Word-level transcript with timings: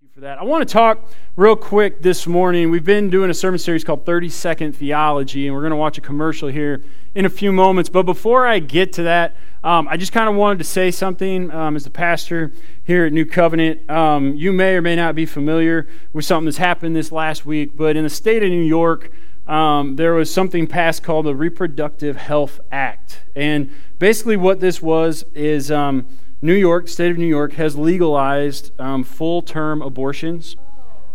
you 0.00 0.08
for 0.14 0.20
that. 0.20 0.38
I 0.38 0.44
want 0.44 0.68
to 0.68 0.72
talk 0.72 1.10
real 1.34 1.56
quick 1.56 2.02
this 2.02 2.24
morning. 2.24 2.70
We've 2.70 2.84
been 2.84 3.10
doing 3.10 3.30
a 3.30 3.34
sermon 3.34 3.58
series 3.58 3.82
called 3.82 4.06
30 4.06 4.28
Second 4.28 4.76
Theology, 4.76 5.48
and 5.48 5.56
we're 5.56 5.62
going 5.62 5.72
to 5.72 5.76
watch 5.76 5.98
a 5.98 6.00
commercial 6.00 6.48
here 6.48 6.84
in 7.16 7.24
a 7.24 7.28
few 7.28 7.50
moments. 7.50 7.90
But 7.90 8.04
before 8.04 8.46
I 8.46 8.60
get 8.60 8.92
to 8.92 9.02
that, 9.02 9.34
um, 9.64 9.88
I 9.88 9.96
just 9.96 10.12
kind 10.12 10.28
of 10.28 10.36
wanted 10.36 10.58
to 10.58 10.64
say 10.64 10.92
something 10.92 11.50
um, 11.50 11.74
as 11.74 11.82
the 11.82 11.90
pastor 11.90 12.52
here 12.84 13.06
at 13.06 13.12
New 13.12 13.26
Covenant. 13.26 13.90
Um, 13.90 14.36
you 14.36 14.52
may 14.52 14.74
or 14.74 14.82
may 14.82 14.94
not 14.94 15.16
be 15.16 15.26
familiar 15.26 15.88
with 16.12 16.24
something 16.24 16.44
that's 16.44 16.58
happened 16.58 16.94
this 16.94 17.10
last 17.10 17.44
week, 17.44 17.76
but 17.76 17.96
in 17.96 18.04
the 18.04 18.10
state 18.10 18.44
of 18.44 18.50
New 18.50 18.62
York, 18.62 19.10
um, 19.48 19.96
there 19.96 20.14
was 20.14 20.32
something 20.32 20.68
passed 20.68 21.02
called 21.02 21.26
the 21.26 21.34
Reproductive 21.34 22.18
Health 22.18 22.60
Act. 22.70 23.22
And 23.34 23.72
basically, 23.98 24.36
what 24.36 24.60
this 24.60 24.80
was 24.80 25.24
is 25.34 25.72
um, 25.72 26.06
New 26.40 26.54
York, 26.54 26.86
state 26.86 27.10
of 27.10 27.18
New 27.18 27.26
York, 27.26 27.54
has 27.54 27.76
legalized 27.76 28.70
um, 28.80 29.02
full 29.02 29.42
term 29.42 29.82
abortions, 29.82 30.56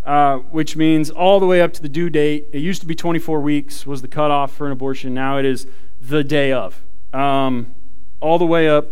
uh, 0.05 0.37
which 0.37 0.75
means 0.75 1.09
all 1.09 1.39
the 1.39 1.45
way 1.45 1.61
up 1.61 1.71
to 1.73 1.81
the 1.81 1.87
due 1.87 2.09
date. 2.09 2.47
It 2.51 2.59
used 2.59 2.81
to 2.81 2.87
be 2.87 2.95
24 2.95 3.39
weeks 3.39 3.86
was 3.86 4.01
the 4.01 4.09
cutoff 4.09 4.54
for 4.54 4.65
an 4.65 4.73
abortion. 4.73 5.14
Now 5.14 5.37
it 5.37 5.45
is 5.45 5.65
the 6.01 6.23
day 6.25 6.51
of, 6.51 6.83
um, 7.14 7.73
all 8.19 8.37
the 8.37 8.45
way 8.45 8.67
up. 8.67 8.87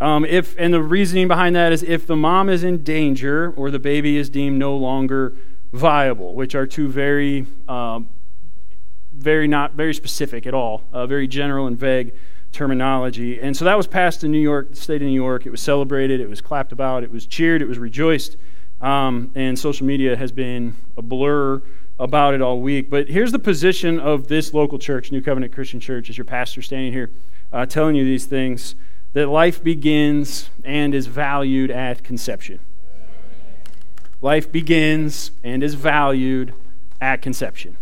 Um, 0.00 0.24
if 0.24 0.56
and 0.58 0.72
the 0.72 0.82
reasoning 0.82 1.28
behind 1.28 1.54
that 1.54 1.72
is 1.72 1.82
if 1.82 2.06
the 2.06 2.16
mom 2.16 2.48
is 2.48 2.64
in 2.64 2.82
danger 2.82 3.52
or 3.54 3.70
the 3.70 3.78
baby 3.78 4.16
is 4.16 4.30
deemed 4.30 4.58
no 4.58 4.76
longer 4.76 5.36
viable, 5.72 6.34
which 6.34 6.54
are 6.54 6.66
two 6.66 6.88
very, 6.88 7.46
um, 7.68 8.08
very 9.12 9.46
not 9.46 9.74
very 9.74 9.92
specific 9.92 10.46
at 10.46 10.54
all, 10.54 10.82
uh, 10.92 11.06
very 11.06 11.28
general 11.28 11.66
and 11.66 11.78
vague 11.78 12.14
terminology. 12.54 13.40
And 13.40 13.56
so 13.56 13.64
that 13.66 13.76
was 13.76 13.86
passed 13.86 14.24
in 14.24 14.30
New 14.30 14.40
York, 14.40 14.70
the 14.70 14.76
state 14.76 15.02
of 15.02 15.08
New 15.08 15.14
York. 15.14 15.44
It 15.44 15.50
was 15.50 15.60
celebrated, 15.60 16.20
it 16.20 16.28
was 16.28 16.40
clapped 16.40 16.72
about, 16.72 17.02
it 17.02 17.10
was 17.10 17.26
cheered, 17.26 17.60
it 17.60 17.68
was 17.68 17.78
rejoiced. 17.78 18.36
Um, 18.80 19.30
and 19.34 19.58
social 19.58 19.86
media 19.86 20.16
has 20.16 20.32
been 20.32 20.74
a 20.96 21.02
blur 21.02 21.62
about 21.98 22.34
it 22.34 22.42
all 22.42 22.60
week. 22.60 22.90
But 22.90 23.08
here's 23.08 23.32
the 23.32 23.38
position 23.38 24.00
of 24.00 24.28
this 24.28 24.52
local 24.54 24.78
church, 24.78 25.12
New 25.12 25.22
Covenant 25.22 25.52
Christian 25.52 25.80
Church, 25.80 26.10
as 26.10 26.18
your 26.18 26.24
pastor 26.24 26.62
standing 26.62 26.92
here 26.92 27.10
uh, 27.52 27.66
telling 27.66 27.94
you 27.94 28.04
these 28.04 28.26
things 28.26 28.74
that 29.12 29.28
life 29.28 29.62
begins 29.62 30.50
and 30.64 30.94
is 30.94 31.06
valued 31.06 31.70
at 31.70 32.02
conception. 32.02 32.58
Life 34.20 34.50
begins 34.50 35.30
and 35.44 35.62
is 35.62 35.74
valued 35.74 36.52
at 37.00 37.22
conception. 37.22 37.76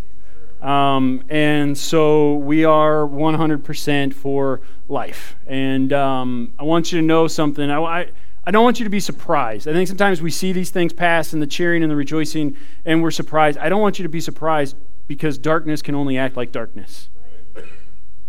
Um, 0.62 1.24
and 1.28 1.76
so 1.76 2.34
we 2.34 2.64
are 2.64 3.04
100% 3.04 4.14
for 4.14 4.60
life. 4.88 5.34
And 5.46 5.92
um, 5.92 6.52
I 6.56 6.62
want 6.62 6.92
you 6.92 7.00
to 7.00 7.06
know 7.06 7.26
something. 7.26 7.68
I, 7.68 7.80
I, 7.80 8.10
I, 8.46 8.52
don't 8.52 8.62
want 8.62 8.78
you 8.78 8.84
to 8.84 8.90
be 8.90 9.00
surprised. 9.00 9.66
I 9.66 9.72
think 9.72 9.88
sometimes 9.88 10.22
we 10.22 10.30
see 10.30 10.52
these 10.52 10.70
things 10.70 10.92
pass 10.92 11.32
and 11.32 11.42
the 11.42 11.48
cheering 11.48 11.82
and 11.82 11.90
the 11.90 11.96
rejoicing, 11.96 12.56
and 12.84 13.02
we're 13.02 13.10
surprised. 13.10 13.58
I 13.58 13.68
don't 13.68 13.80
want 13.80 13.98
you 13.98 14.04
to 14.04 14.08
be 14.08 14.20
surprised 14.20 14.76
because 15.08 15.36
darkness 15.36 15.82
can 15.82 15.96
only 15.96 16.16
act 16.16 16.36
like 16.36 16.52
darkness. 16.52 17.08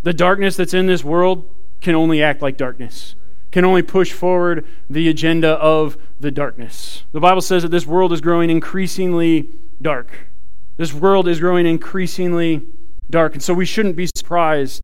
The 0.02 0.14
darkness 0.14 0.56
that's 0.56 0.73
in 0.73 0.88
this 0.88 1.04
world 1.04 1.48
can 1.81 1.94
only 1.94 2.23
act 2.23 2.42
like 2.42 2.58
darkness, 2.58 3.16
can 3.52 3.64
only 3.64 3.84
push 3.84 4.11
forward 4.11 4.66
the 4.89 5.08
agenda 5.08 5.50
of 5.50 5.98
the 6.20 6.31
darkness. 6.31 7.04
The 7.11 7.20
Bible 7.20 7.42
says 7.42 7.61
that 7.61 7.70
this 7.70 7.86
world 7.86 8.11
is 8.11 8.22
growing 8.22 8.50
increasingly 8.50 9.50
dark. 9.81 10.33
This 10.76 10.94
world 10.94 11.28
is 11.28 11.40
growing 11.40 11.68
increasingly 11.68 12.64
dark, 13.10 13.34
and 13.34 13.44
so 13.44 13.54
we 13.54 13.66
shouldn't 13.66 13.96
be 13.96 14.08
surprised 14.16 14.82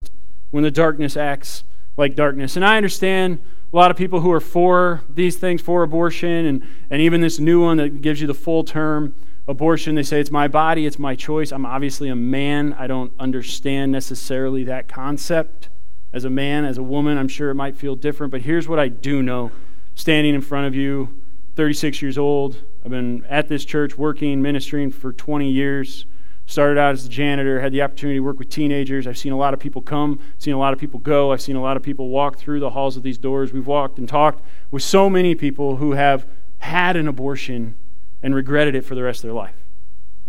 when 0.52 0.64
the 0.64 0.72
darkness 0.72 1.18
acts 1.18 1.64
like 1.98 2.16
darkness. 2.16 2.56
And 2.56 2.66
I 2.66 2.78
understand 2.78 3.40
a 3.72 3.76
lot 3.76 3.90
of 3.90 3.98
people 3.98 4.22
who 4.22 4.32
are 4.32 4.40
for 4.40 5.02
these 5.10 5.38
things, 5.38 5.62
for 5.62 5.84
abortion, 5.84 6.46
and, 6.46 6.68
and 6.90 7.02
even 7.02 7.22
this 7.22 7.40
new 7.40 7.62
one 7.62 7.78
that 7.78 8.02
gives 8.02 8.22
you 8.22 8.28
the 8.28 8.34
full 8.34 8.64
term 8.64 9.16
abortion. 9.48 9.96
They 9.96 10.04
say 10.04 10.20
it's 10.20 10.32
my 10.32 10.48
body, 10.48 10.86
it's 10.86 11.00
my 11.00 11.16
choice. 11.16 11.52
I'm 11.52 11.66
obviously 11.66 12.10
a 12.10 12.16
man. 12.16 12.74
I 12.74 12.86
don't 12.86 13.12
understand 13.20 13.92
necessarily 13.92 14.64
that 14.66 14.88
concept. 14.88 15.70
As 16.14 16.24
a 16.24 16.30
man, 16.30 16.66
as 16.66 16.78
a 16.78 16.84
woman, 16.84 17.18
I'm 17.18 17.28
sure 17.28 17.50
it 17.50 17.56
might 17.56 17.76
feel 17.76 17.96
different, 17.96 18.32
but 18.32 18.42
here's 18.42 18.68
what 18.68 18.80
I 18.80 18.88
do 18.88 19.22
know 19.22 19.52
standing 19.94 20.34
in 20.34 20.42
front 20.42 20.66
of 20.66 20.76
you 20.76 21.22
36 21.56 22.02
years 22.02 22.18
old. 22.18 22.64
I've 22.84 22.92
been 22.92 23.26
at 23.26 23.48
this 23.48 23.66
church 23.66 23.98
working, 23.98 24.42
ministering 24.42 24.92
for 24.92 25.12
20 25.14 25.50
years. 25.50 26.06
Started 26.46 26.80
out 26.80 26.94
as 26.94 27.06
a 27.06 27.10
janitor, 27.10 27.62
had 27.62 27.72
the 27.72 27.84
opportunity 27.84 28.18
to 28.18 28.24
work 28.24 28.40
with 28.40 28.50
teenagers. 28.50 29.06
I've 29.06 29.20
seen 29.20 29.32
a 29.32 29.38
lot 29.38 29.54
of 29.54 29.60
people 29.60 29.84
come, 29.84 30.20
seen 30.40 30.56
a 30.56 30.58
lot 30.58 30.74
of 30.74 30.80
people 30.80 31.00
go. 31.00 31.32
I've 31.32 31.42
seen 31.42 31.56
a 31.56 31.62
lot 31.62 31.78
of 31.78 31.84
people 31.84 32.10
walk 32.10 32.40
through 32.40 32.60
the 32.60 32.72
halls 32.72 32.98
of 32.98 33.04
these 33.04 33.20
doors. 33.20 33.54
We've 33.54 33.68
walked 33.68 34.00
and 34.00 34.10
talked 34.10 34.44
with 34.72 34.82
so 34.82 35.12
many 35.12 35.36
people 35.36 35.76
who 35.76 35.92
have 35.92 36.26
had 36.58 36.96
an 36.96 37.08
abortion 37.08 37.76
and 38.24 38.34
regretted 38.34 38.74
it 38.74 38.84
for 38.84 38.96
the 38.96 39.04
rest 39.04 39.20
of 39.20 39.28
their 39.28 39.34
life 39.34 39.56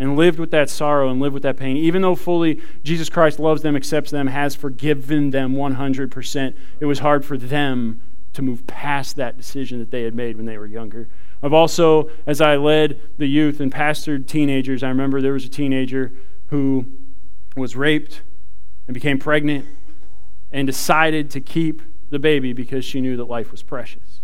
and 0.01 0.17
lived 0.17 0.39
with 0.39 0.51
that 0.51 0.71
sorrow 0.71 1.11
and 1.11 1.21
lived 1.21 1.35
with 1.35 1.43
that 1.43 1.59
pain, 1.59 1.77
even 1.77 2.01
though 2.01 2.15
fully 2.15 2.61
Jesus 2.83 3.11
Christ 3.11 3.39
loves 3.39 3.61
them, 3.61 3.77
accepts 3.77 4.11
them, 4.11 4.27
has 4.29 4.55
forgiven 4.55 5.31
them 5.31 5.55
100%, 5.55 6.55
it 6.81 6.87
was 6.87 6.99
hard 7.01 7.25
for 7.25 7.37
them 7.37 8.01
to 8.33 8.43
move 8.43 8.67
past 8.67 9.17
that 9.17 9.37
decision 9.37 9.79
that 9.79 9.91
they 9.91 10.03
had 10.03 10.15
made 10.15 10.37
when 10.37 10.47
they 10.47 10.57
were 10.57 10.67
younger. 10.67 11.09
I've 11.43 11.53
also, 11.53 12.11
as 12.27 12.41
I 12.41 12.57
led 12.57 13.01
the 13.17 13.27
youth 13.27 13.61
and 13.61 13.73
pastored 13.73 14.27
teenagers, 14.27 14.83
I 14.83 14.89
remember 14.89 15.23
there 15.23 15.33
was 15.33 15.45
a 15.45 15.49
teenager 15.49 16.13
who 16.49 16.87
was 17.57 17.77
raped 17.77 18.23
and 18.87 18.95
became 18.95 19.19
pregnant 19.19 19.65
and 20.53 20.67
decided 20.67 21.31
to 21.31 21.41
keep 21.41 21.83
the 22.11 22.19
baby 22.19 22.53
because 22.53 22.85
she 22.85 23.01
knew 23.01 23.17
that 23.17 23.25
life 23.25 23.51
was 23.51 23.63
precious. 23.63 24.21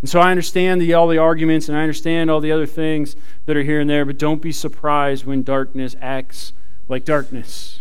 And 0.00 0.10
so 0.10 0.20
I 0.20 0.30
understand 0.30 0.80
the, 0.80 0.94
all 0.94 1.08
the 1.08 1.18
arguments 1.18 1.68
and 1.68 1.76
I 1.76 1.82
understand 1.82 2.30
all 2.30 2.40
the 2.40 2.52
other 2.52 2.66
things 2.66 3.16
that 3.46 3.56
are 3.56 3.62
here 3.62 3.80
and 3.80 3.88
there, 3.88 4.04
but 4.04 4.18
don't 4.18 4.42
be 4.42 4.52
surprised 4.52 5.24
when 5.24 5.42
darkness 5.42 5.94
acts 6.00 6.52
like 6.88 7.04
darkness. 7.04 7.80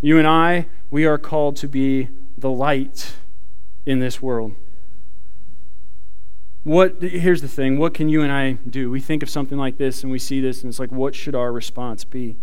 You 0.00 0.18
and 0.18 0.26
I, 0.26 0.66
we 0.90 1.04
are 1.04 1.18
called 1.18 1.56
to 1.56 1.68
be 1.68 2.08
the 2.36 2.50
light 2.50 3.14
in 3.86 4.00
this 4.00 4.20
world 4.22 4.54
what 6.68 7.00
here's 7.00 7.40
the 7.40 7.48
thing 7.48 7.78
what 7.78 7.94
can 7.94 8.10
you 8.10 8.22
and 8.22 8.30
i 8.30 8.52
do? 8.68 8.90
We 8.90 9.00
think 9.00 9.22
of 9.22 9.30
something 9.30 9.56
like 9.56 9.78
this 9.78 10.02
and 10.02 10.12
we 10.12 10.18
see 10.18 10.40
this 10.40 10.62
and 10.62 10.70
it's 10.70 10.78
like 10.78 10.92
what 10.92 11.14
should 11.14 11.34
our 11.34 11.50
response 11.50 12.04
be? 12.04 12.36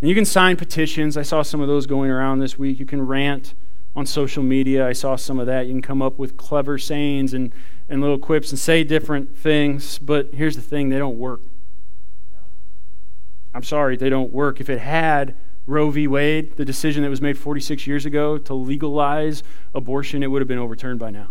And 0.00 0.08
you 0.08 0.14
can 0.14 0.26
sign 0.26 0.56
petitions. 0.56 1.16
I 1.16 1.22
saw 1.22 1.42
some 1.42 1.60
of 1.60 1.68
those 1.68 1.86
going 1.86 2.10
around 2.10 2.40
this 2.40 2.58
week. 2.58 2.78
You 2.78 2.86
can 2.86 3.00
rant 3.06 3.54
on 3.94 4.04
social 4.04 4.42
media. 4.42 4.86
I 4.86 4.92
saw 4.92 5.16
some 5.16 5.38
of 5.38 5.46
that. 5.46 5.66
You 5.66 5.72
can 5.72 5.82
come 5.82 6.02
up 6.02 6.18
with 6.18 6.36
clever 6.36 6.76
sayings 6.76 7.34
and, 7.34 7.52
and 7.88 8.00
little 8.00 8.18
quips 8.18 8.50
and 8.50 8.58
say 8.58 8.84
different 8.84 9.36
things 9.36 9.98
but 9.98 10.34
here's 10.34 10.56
the 10.56 10.62
thing 10.62 10.90
they 10.90 10.98
don't 10.98 11.18
work. 11.18 11.40
I'm 13.54 13.62
sorry 13.62 13.96
they 13.96 14.10
don't 14.10 14.32
work. 14.32 14.60
If 14.60 14.68
it 14.68 14.80
had 14.80 15.34
roe 15.66 15.88
v. 15.90 16.06
Wade 16.06 16.58
the 16.58 16.64
decision 16.66 17.04
that 17.04 17.08
was 17.08 17.22
made 17.22 17.38
46 17.38 17.86
years 17.86 18.04
ago 18.04 18.36
to 18.36 18.52
legalize 18.52 19.42
abortion 19.74 20.22
it 20.22 20.26
would 20.26 20.42
have 20.42 20.48
been 20.48 20.58
overturned 20.58 20.98
by 20.98 21.10
now 21.10 21.28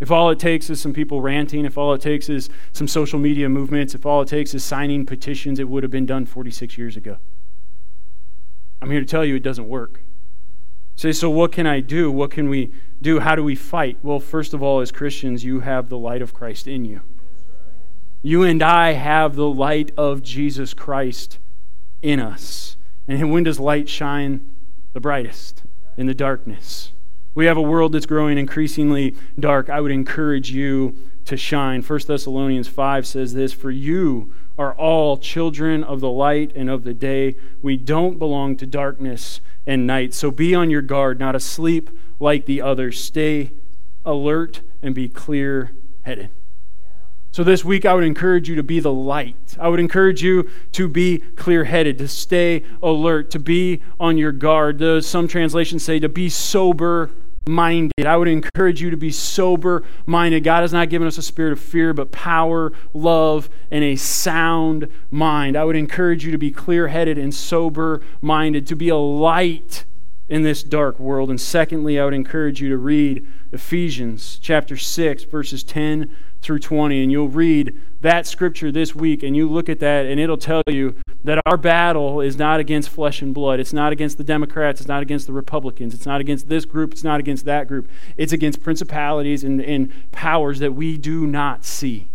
if 0.00 0.10
all 0.10 0.30
it 0.30 0.38
takes 0.38 0.70
is 0.70 0.80
some 0.80 0.94
people 0.94 1.20
ranting, 1.20 1.66
if 1.66 1.76
all 1.76 1.92
it 1.92 2.00
takes 2.00 2.28
is 2.28 2.48
some 2.72 2.88
social 2.88 3.18
media 3.18 3.48
movements, 3.48 3.94
if 3.94 4.06
all 4.06 4.22
it 4.22 4.28
takes 4.28 4.54
is 4.54 4.64
signing 4.64 5.04
petitions, 5.04 5.58
it 5.58 5.68
would 5.68 5.82
have 5.82 5.92
been 5.92 6.06
done 6.06 6.24
46 6.24 6.78
years 6.78 6.96
ago. 6.96 7.18
I'm 8.80 8.90
here 8.90 9.00
to 9.00 9.06
tell 9.06 9.24
you 9.24 9.36
it 9.36 9.42
doesn't 9.42 9.68
work. 9.68 10.02
Say, 10.96 11.12
so 11.12 11.30
what 11.30 11.52
can 11.52 11.66
I 11.66 11.80
do? 11.80 12.10
What 12.10 12.30
can 12.30 12.48
we 12.48 12.72
do? 13.00 13.20
How 13.20 13.34
do 13.34 13.44
we 13.44 13.54
fight? 13.54 13.98
Well, 14.02 14.20
first 14.20 14.54
of 14.54 14.62
all, 14.62 14.80
as 14.80 14.90
Christians, 14.90 15.44
you 15.44 15.60
have 15.60 15.88
the 15.88 15.98
light 15.98 16.22
of 16.22 16.32
Christ 16.34 16.66
in 16.66 16.84
you. 16.84 17.02
You 18.22 18.42
and 18.42 18.62
I 18.62 18.92
have 18.92 19.34
the 19.34 19.48
light 19.48 19.92
of 19.96 20.22
Jesus 20.22 20.74
Christ 20.74 21.38
in 22.02 22.20
us. 22.20 22.76
And 23.08 23.32
when 23.32 23.44
does 23.44 23.58
light 23.58 23.88
shine 23.88 24.50
the 24.92 25.00
brightest? 25.00 25.62
In 25.96 26.06
the 26.06 26.14
darkness. 26.14 26.92
We 27.34 27.46
have 27.46 27.56
a 27.56 27.62
world 27.62 27.92
that's 27.92 28.06
growing 28.06 28.38
increasingly 28.38 29.14
dark. 29.38 29.70
I 29.70 29.80
would 29.80 29.92
encourage 29.92 30.50
you 30.50 30.96
to 31.26 31.36
shine. 31.36 31.82
1 31.82 32.00
Thessalonians 32.06 32.66
5 32.66 33.06
says 33.06 33.34
this 33.34 33.52
For 33.52 33.70
you 33.70 34.34
are 34.58 34.74
all 34.74 35.16
children 35.16 35.84
of 35.84 36.00
the 36.00 36.10
light 36.10 36.52
and 36.56 36.68
of 36.68 36.82
the 36.82 36.94
day. 36.94 37.36
We 37.62 37.76
don't 37.76 38.18
belong 38.18 38.56
to 38.56 38.66
darkness 38.66 39.40
and 39.66 39.86
night. 39.86 40.12
So 40.12 40.30
be 40.30 40.54
on 40.54 40.70
your 40.70 40.82
guard, 40.82 41.20
not 41.20 41.36
asleep 41.36 41.90
like 42.18 42.46
the 42.46 42.60
others. 42.60 43.02
Stay 43.02 43.52
alert 44.04 44.62
and 44.82 44.94
be 44.94 45.08
clear 45.08 45.72
headed. 46.02 46.30
So, 47.32 47.44
this 47.44 47.64
week, 47.64 47.86
I 47.86 47.94
would 47.94 48.02
encourage 48.02 48.48
you 48.48 48.56
to 48.56 48.62
be 48.64 48.80
the 48.80 48.92
light. 48.92 49.56
I 49.60 49.68
would 49.68 49.78
encourage 49.78 50.20
you 50.20 50.50
to 50.72 50.88
be 50.88 51.18
clear 51.18 51.62
headed, 51.62 51.96
to 51.98 52.08
stay 52.08 52.64
alert, 52.82 53.30
to 53.30 53.38
be 53.38 53.82
on 54.00 54.18
your 54.18 54.32
guard. 54.32 54.82
Some 55.04 55.28
translations 55.28 55.84
say 55.84 56.00
to 56.00 56.08
be 56.08 56.28
sober 56.28 57.08
minded. 57.46 58.06
I 58.06 58.16
would 58.16 58.28
encourage 58.28 58.80
you 58.80 58.90
to 58.90 58.96
be 58.96 59.10
sober 59.10 59.84
minded. 60.06 60.44
God 60.44 60.62
has 60.62 60.72
not 60.72 60.90
given 60.90 61.08
us 61.08 61.18
a 61.18 61.22
spirit 61.22 61.52
of 61.52 61.60
fear, 61.60 61.92
but 61.92 62.12
power, 62.12 62.72
love, 62.92 63.48
and 63.70 63.82
a 63.82 63.96
sound 63.96 64.88
mind. 65.10 65.56
I 65.56 65.64
would 65.64 65.76
encourage 65.76 66.24
you 66.24 66.32
to 66.32 66.38
be 66.38 66.50
clear 66.50 66.88
headed 66.88 67.18
and 67.18 67.34
sober 67.34 68.02
minded, 68.20 68.66
to 68.68 68.76
be 68.76 68.88
a 68.88 68.96
light 68.96 69.84
in 70.28 70.42
this 70.42 70.62
dark 70.62 71.00
world. 71.00 71.28
And 71.28 71.40
secondly, 71.40 71.98
I 71.98 72.04
would 72.04 72.14
encourage 72.14 72.60
you 72.60 72.68
to 72.68 72.78
read 72.78 73.26
Ephesians 73.52 74.38
chapter 74.40 74.76
6, 74.76 75.24
verses 75.24 75.64
10 75.64 76.14
through 76.40 76.60
20, 76.60 77.02
and 77.02 77.10
you'll 77.10 77.28
read 77.28 77.78
that 78.00 78.26
scripture 78.26 78.72
this 78.72 78.94
week 78.94 79.22
and 79.22 79.36
you 79.36 79.48
look 79.48 79.68
at 79.68 79.80
that, 79.80 80.06
and 80.06 80.18
it'll 80.18 80.36
tell 80.36 80.62
you 80.66 80.94
that 81.24 81.38
our 81.46 81.56
battle 81.56 82.20
is 82.20 82.36
not 82.36 82.60
against 82.60 82.88
flesh 82.88 83.20
and 83.20 83.34
blood. 83.34 83.60
It's 83.60 83.72
not 83.72 83.92
against 83.92 84.16
the 84.16 84.24
Democrats. 84.24 84.80
It's 84.80 84.88
not 84.88 85.02
against 85.02 85.26
the 85.26 85.32
Republicans. 85.32 85.92
It's 85.94 86.06
not 86.06 86.20
against 86.20 86.48
this 86.48 86.64
group. 86.64 86.92
It's 86.92 87.04
not 87.04 87.20
against 87.20 87.44
that 87.44 87.68
group. 87.68 87.88
It's 88.16 88.32
against 88.32 88.62
principalities 88.62 89.44
and, 89.44 89.60
and 89.60 89.92
powers 90.12 90.60
that 90.60 90.72
we 90.72 90.96
do 90.96 91.26
not 91.26 91.64
see. 91.64 92.08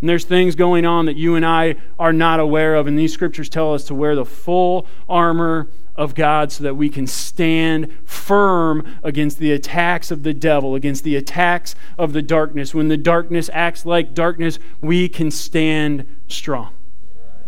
And 0.00 0.08
there's 0.08 0.24
things 0.24 0.54
going 0.54 0.86
on 0.86 1.06
that 1.06 1.16
you 1.16 1.34
and 1.34 1.44
I 1.44 1.76
are 1.98 2.12
not 2.12 2.38
aware 2.38 2.76
of, 2.76 2.86
and 2.86 2.98
these 2.98 3.12
scriptures 3.12 3.48
tell 3.48 3.74
us 3.74 3.84
to 3.84 3.94
wear 3.94 4.14
the 4.14 4.24
full 4.24 4.86
armor 5.08 5.68
of 5.96 6.14
God 6.14 6.52
so 6.52 6.62
that 6.62 6.76
we 6.76 6.88
can 6.88 7.08
stand 7.08 7.92
firm 8.04 8.98
against 9.02 9.38
the 9.38 9.50
attacks 9.50 10.12
of 10.12 10.22
the 10.22 10.32
devil, 10.32 10.76
against 10.76 11.02
the 11.02 11.16
attacks 11.16 11.74
of 11.98 12.12
the 12.12 12.22
darkness. 12.22 12.72
When 12.72 12.86
the 12.86 12.96
darkness 12.96 13.50
acts 13.52 13.84
like 13.84 14.14
darkness, 14.14 14.60
we 14.80 15.08
can 15.08 15.32
stand 15.32 16.06
strong. 16.28 16.72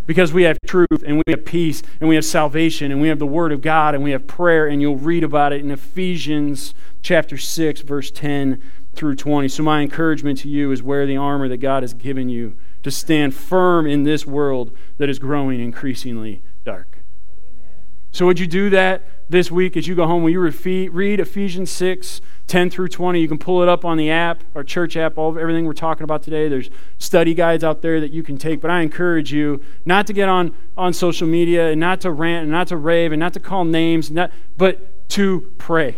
Because 0.06 0.32
we 0.32 0.42
have 0.42 0.58
truth 0.66 1.04
and 1.06 1.18
we 1.18 1.22
have 1.28 1.44
peace 1.44 1.84
and 2.00 2.08
we 2.08 2.16
have 2.16 2.24
salvation 2.24 2.90
and 2.90 3.00
we 3.00 3.06
have 3.06 3.20
the 3.20 3.26
Word 3.26 3.52
of 3.52 3.62
God 3.62 3.94
and 3.94 4.02
we 4.02 4.10
have 4.10 4.26
prayer, 4.26 4.66
and 4.66 4.82
you'll 4.82 4.96
read 4.96 5.22
about 5.22 5.52
it 5.52 5.60
in 5.60 5.70
Ephesians 5.70 6.74
chapter 7.00 7.38
6, 7.38 7.82
verse 7.82 8.10
10 8.10 8.60
through 8.94 9.16
20. 9.16 9.48
So, 9.48 9.62
my 9.62 9.82
encouragement 9.82 10.38
to 10.40 10.48
you 10.48 10.72
is 10.72 10.82
wear 10.82 11.06
the 11.06 11.16
armor 11.16 11.48
that 11.48 11.58
God 11.58 11.82
has 11.82 11.94
given 11.94 12.28
you 12.28 12.56
to 12.82 12.90
stand 12.90 13.34
firm 13.34 13.86
in 13.86 14.04
this 14.04 14.26
world 14.26 14.76
that 14.98 15.08
is 15.08 15.18
growing 15.18 15.60
increasingly 15.60 16.42
dark. 16.64 16.98
So, 18.12 18.26
would 18.26 18.40
you 18.40 18.46
do 18.46 18.70
that 18.70 19.02
this 19.28 19.50
week 19.50 19.76
as 19.76 19.86
you 19.86 19.94
go 19.94 20.06
home? 20.06 20.22
Will 20.22 20.30
you 20.30 20.40
read 20.40 21.20
Ephesians 21.20 21.70
6, 21.70 22.20
10 22.48 22.70
through 22.70 22.88
20? 22.88 23.20
You 23.20 23.28
can 23.28 23.38
pull 23.38 23.62
it 23.62 23.68
up 23.68 23.84
on 23.84 23.96
the 23.96 24.10
app, 24.10 24.42
our 24.56 24.64
church 24.64 24.96
app, 24.96 25.16
all 25.16 25.38
everything 25.38 25.64
we're 25.64 25.72
talking 25.72 26.02
about 26.02 26.22
today. 26.22 26.48
There's 26.48 26.70
study 26.98 27.34
guides 27.34 27.62
out 27.62 27.82
there 27.82 28.00
that 28.00 28.12
you 28.12 28.24
can 28.24 28.36
take. 28.36 28.60
But 28.60 28.72
I 28.72 28.80
encourage 28.80 29.32
you 29.32 29.62
not 29.84 30.08
to 30.08 30.12
get 30.12 30.28
on, 30.28 30.54
on 30.76 30.92
social 30.92 31.28
media 31.28 31.70
and 31.70 31.80
not 31.80 32.00
to 32.00 32.10
rant 32.10 32.42
and 32.42 32.50
not 32.50 32.66
to 32.68 32.76
rave 32.76 33.12
and 33.12 33.20
not 33.20 33.32
to 33.34 33.40
call 33.40 33.64
names, 33.64 34.10
not, 34.10 34.32
but 34.56 35.08
to 35.10 35.52
pray 35.58 35.96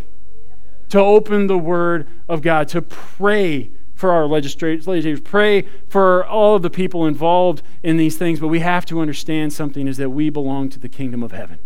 to 0.93 1.01
open 1.01 1.47
the 1.47 1.57
Word 1.57 2.07
of 2.29 2.43
God, 2.43 2.69
to 2.69 2.83
pray 2.83 3.71
for 3.95 4.13
our 4.13 4.27
legislators, 4.27 5.21
pray 5.23 5.63
for 5.89 6.23
all 6.27 6.55
of 6.55 6.61
the 6.61 6.69
people 6.69 7.07
involved 7.07 7.63
in 7.83 7.97
these 7.97 8.19
things. 8.19 8.39
But 8.39 8.49
we 8.49 8.61
have 8.61 8.85
to 8.87 9.01
understand 9.01 9.55
something 9.55 9.89
is 9.89 9.97
that 9.97 10.11
we 10.11 10.29
belong 10.29 10.69
to 10.69 10.79
the 10.79 10.91
kingdom 10.91 11.23
of 11.23 11.33
heaven. 11.33 11.61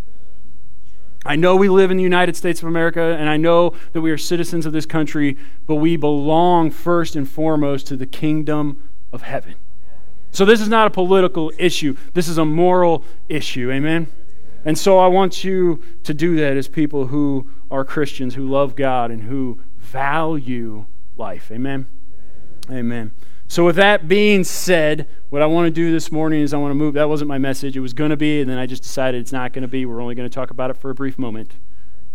I 1.25 1.34
know 1.34 1.56
we 1.56 1.69
live 1.69 1.90
in 1.90 1.96
the 1.96 2.05
United 2.05 2.37
States 2.37 2.62
of 2.62 2.69
America, 2.69 3.17
and 3.19 3.28
I 3.28 3.37
know 3.37 3.75
that 3.94 4.00
we 4.00 4.12
are 4.12 4.19
citizens 4.19 4.64
of 4.64 4.73
this 4.73 4.87
country, 4.87 5.37
but 5.67 5.75
we 5.75 5.96
belong 5.96 6.70
first 6.70 7.17
and 7.17 7.28
foremost 7.28 7.88
to 7.88 7.96
the 7.96 8.06
kingdom 8.06 8.81
of 9.12 9.23
heaven. 9.23 9.56
So 10.31 10.44
this 10.44 10.61
is 10.61 10.69
not 10.69 10.87
a 10.87 10.90
political 10.90 11.50
issue, 11.58 11.96
this 12.14 12.28
is 12.28 12.38
a 12.38 12.44
moral 12.44 13.02
issue. 13.28 13.73
Amen? 13.73 14.06
And 14.64 14.78
so 14.78 15.00
I 15.00 15.08
want 15.08 15.43
you 15.43 15.82
to 16.05 16.14
do 16.14 16.37
that 16.37 16.56
as 16.56 16.69
people 16.69 17.08
who 17.08 17.50
are 17.70 17.84
Christians, 17.84 18.34
who 18.34 18.48
love 18.48 18.76
God, 18.76 19.10
and 19.10 19.22
who 19.22 19.60
value 19.78 20.86
life. 21.16 21.50
Amen? 21.50 21.86
Amen. 22.70 23.12
So, 23.48 23.64
with 23.64 23.76
that 23.76 24.08
being 24.08 24.42
said, 24.42 25.08
what 25.30 25.40
I 25.40 25.46
want 25.46 25.66
to 25.66 25.70
do 25.70 25.92
this 25.92 26.10
morning 26.10 26.42
is 26.42 26.52
I 26.52 26.56
want 26.56 26.72
to 26.72 26.74
move. 26.74 26.94
That 26.94 27.08
wasn't 27.08 27.28
my 27.28 27.38
message. 27.38 27.76
It 27.76 27.80
was 27.80 27.92
going 27.92 28.10
to 28.10 28.16
be, 28.16 28.40
and 28.40 28.50
then 28.50 28.58
I 28.58 28.66
just 28.66 28.82
decided 28.82 29.20
it's 29.20 29.32
not 29.32 29.52
going 29.52 29.62
to 29.62 29.68
be. 29.68 29.86
We're 29.86 30.00
only 30.00 30.16
going 30.16 30.28
to 30.28 30.34
talk 30.34 30.50
about 30.50 30.70
it 30.70 30.76
for 30.76 30.90
a 30.90 30.94
brief 30.94 31.16
moment. 31.16 31.52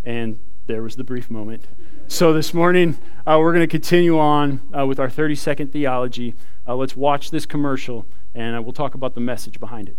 And 0.03 0.39
there 0.67 0.81
was 0.81 0.97
the 0.97 1.03
brief 1.05 1.29
moment. 1.29 1.65
So, 2.07 2.33
this 2.33 2.53
morning, 2.53 2.97
uh, 3.25 3.37
we're 3.39 3.53
going 3.53 3.63
to 3.63 3.71
continue 3.71 4.19
on 4.19 4.61
uh, 4.77 4.85
with 4.85 4.99
our 4.99 5.09
30 5.09 5.35
second 5.35 5.71
theology. 5.71 6.35
Uh, 6.67 6.75
let's 6.75 6.97
watch 6.97 7.31
this 7.31 7.45
commercial, 7.45 8.05
and 8.35 8.57
uh, 8.57 8.61
we'll 8.61 8.73
talk 8.73 8.93
about 8.93 9.15
the 9.15 9.21
message 9.21 9.59
behind 9.59 9.87
it. 9.87 9.95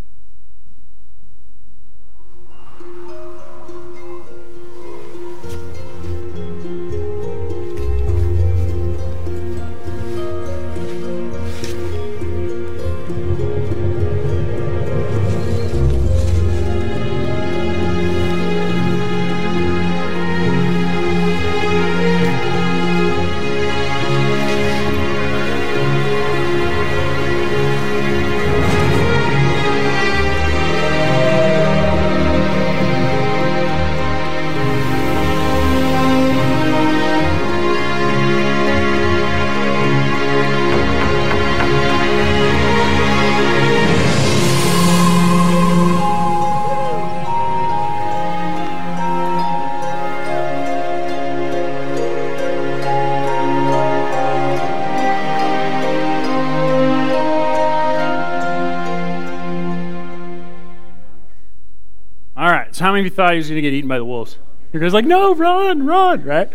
Of 63.02 63.12
you 63.12 63.14
thought 63.14 63.32
he 63.32 63.38
was 63.38 63.48
going 63.48 63.56
to 63.56 63.62
get 63.62 63.72
eaten 63.72 63.88
by 63.88 63.98
the 63.98 64.04
wolves? 64.04 64.38
Your 64.72 64.80
guy's 64.80 64.94
like, 64.94 65.04
no, 65.04 65.34
run, 65.34 65.84
run, 65.84 66.24
right? 66.24 66.50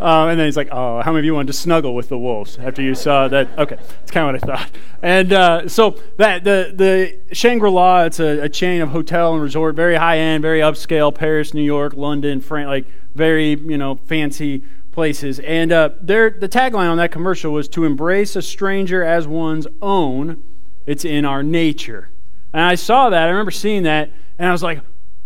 Um, 0.00 0.28
and 0.28 0.38
then 0.38 0.46
he's 0.46 0.56
like, 0.56 0.68
oh, 0.70 1.02
how 1.02 1.10
many 1.10 1.20
of 1.20 1.24
you 1.24 1.34
wanted 1.34 1.48
to 1.48 1.58
snuggle 1.58 1.94
with 1.94 2.08
the 2.08 2.18
wolves 2.18 2.56
after 2.58 2.82
you 2.82 2.94
saw 2.94 3.26
that? 3.28 3.48
Okay, 3.58 3.74
that's 3.76 4.10
kind 4.12 4.28
of 4.28 4.40
what 4.40 4.50
I 4.50 4.56
thought. 4.56 4.70
And 5.02 5.32
uh, 5.32 5.68
so 5.68 6.00
that 6.18 6.44
the 6.44 6.72
the 6.74 7.34
Shangri-La, 7.34 8.04
it's 8.04 8.20
a, 8.20 8.42
a, 8.42 8.48
chain 8.48 8.80
of 8.80 8.90
hotel 8.90 9.34
and 9.34 9.42
resort, 9.42 9.74
very 9.74 9.96
high 9.96 10.18
end, 10.18 10.42
very 10.42 10.60
upscale, 10.60 11.12
Paris, 11.12 11.52
New 11.52 11.64
York, 11.64 11.94
London, 11.94 12.40
France, 12.40 12.68
like 12.68 12.86
very 13.16 13.56
you 13.58 13.76
know 13.76 13.96
fancy 13.96 14.62
places. 14.92 15.40
And 15.40 15.72
uh, 15.72 15.90
their 16.00 16.30
the 16.30 16.48
tagline 16.48 16.90
on 16.90 16.96
that 16.98 17.10
commercial 17.10 17.52
was 17.52 17.68
to 17.70 17.84
embrace 17.84 18.36
a 18.36 18.42
stranger 18.42 19.02
as 19.02 19.26
one's 19.26 19.66
own. 19.82 20.44
It's 20.86 21.04
in 21.04 21.24
our 21.24 21.42
nature. 21.42 22.10
And 22.52 22.62
I 22.62 22.76
saw 22.76 23.10
that. 23.10 23.24
I 23.24 23.30
remember 23.30 23.50
seeing 23.50 23.82
that, 23.82 24.10
and 24.38 24.48
I 24.48 24.52
was 24.52 24.62
like, 24.62 24.80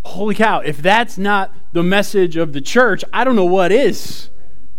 holy 0.05 0.35
cow, 0.35 0.61
if 0.61 0.79
that's 0.79 1.19
not 1.19 1.55
the 1.73 1.83
message 1.83 2.37
of 2.37 2.53
the 2.53 2.61
church, 2.61 3.05
I 3.13 3.25
don't 3.25 3.37
know 3.37 3.45
what 3.45 3.73
is. 3.73 4.29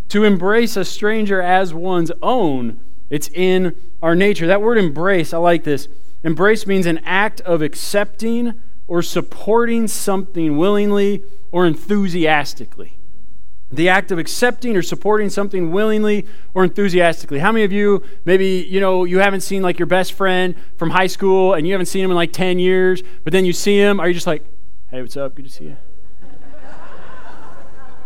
To 0.10 0.24
embrace 0.24 0.76
a 0.76 0.86
stranger 0.86 1.42
as 1.42 1.74
one's 1.74 2.12
own, 2.22 2.80
it's 3.10 3.30
in 3.30 3.76
our 4.02 4.16
nature. 4.16 4.48
That 4.48 4.62
word 4.62 4.78
embrace, 4.78 5.34
I 5.34 5.38
like 5.38 5.64
this. 5.64 5.88
Embrace 6.24 6.68
means 6.68 6.86
an 6.86 7.00
act 7.00 7.42
of 7.42 7.62
accepting 7.62 8.54
or 8.88 9.02
supporting 9.02 9.88
something 9.88 10.58
willingly 10.58 11.24
or 11.52 11.66
enthusiastically. 11.66 12.98
The 13.72 13.90
act 13.90 14.12
of 14.12 14.20
accepting 14.20 14.78
or 14.78 14.84
supporting 14.84 15.30
something 15.30 15.72
willingly 15.72 16.28
or 16.54 16.64
enthusiastically. 16.64 17.40
How 17.40 17.52
many 17.52 17.64
of 17.64 17.72
you, 17.72 18.04
maybe, 18.24 18.68
you 18.70 18.80
know, 18.80 19.04
you 19.04 19.20
haven't 19.20 19.42
seen 19.42 19.64
like 19.64 19.80
your 19.80 19.88
best 19.88 20.14
friend 20.14 20.56
from 20.78 20.92
high 20.92 21.08
school 21.08 21.54
and 21.54 21.66
you 21.66 21.74
haven't 21.74 21.88
seen 21.88 22.04
him 22.04 22.12
in 22.12 22.16
like 22.16 22.34
10 22.34 22.60
years, 22.60 23.02
but 23.24 23.34
then 23.34 23.46
you 23.46 23.54
see 23.54 23.78
him, 23.78 24.00
are 24.00 24.08
you 24.08 24.14
just 24.14 24.28
like, 24.28 24.46
Hey, 24.94 25.02
what's 25.02 25.18
up? 25.18 25.34
Good 25.34 25.46
to 25.46 25.52
see 25.52 25.64
you. 25.64 25.78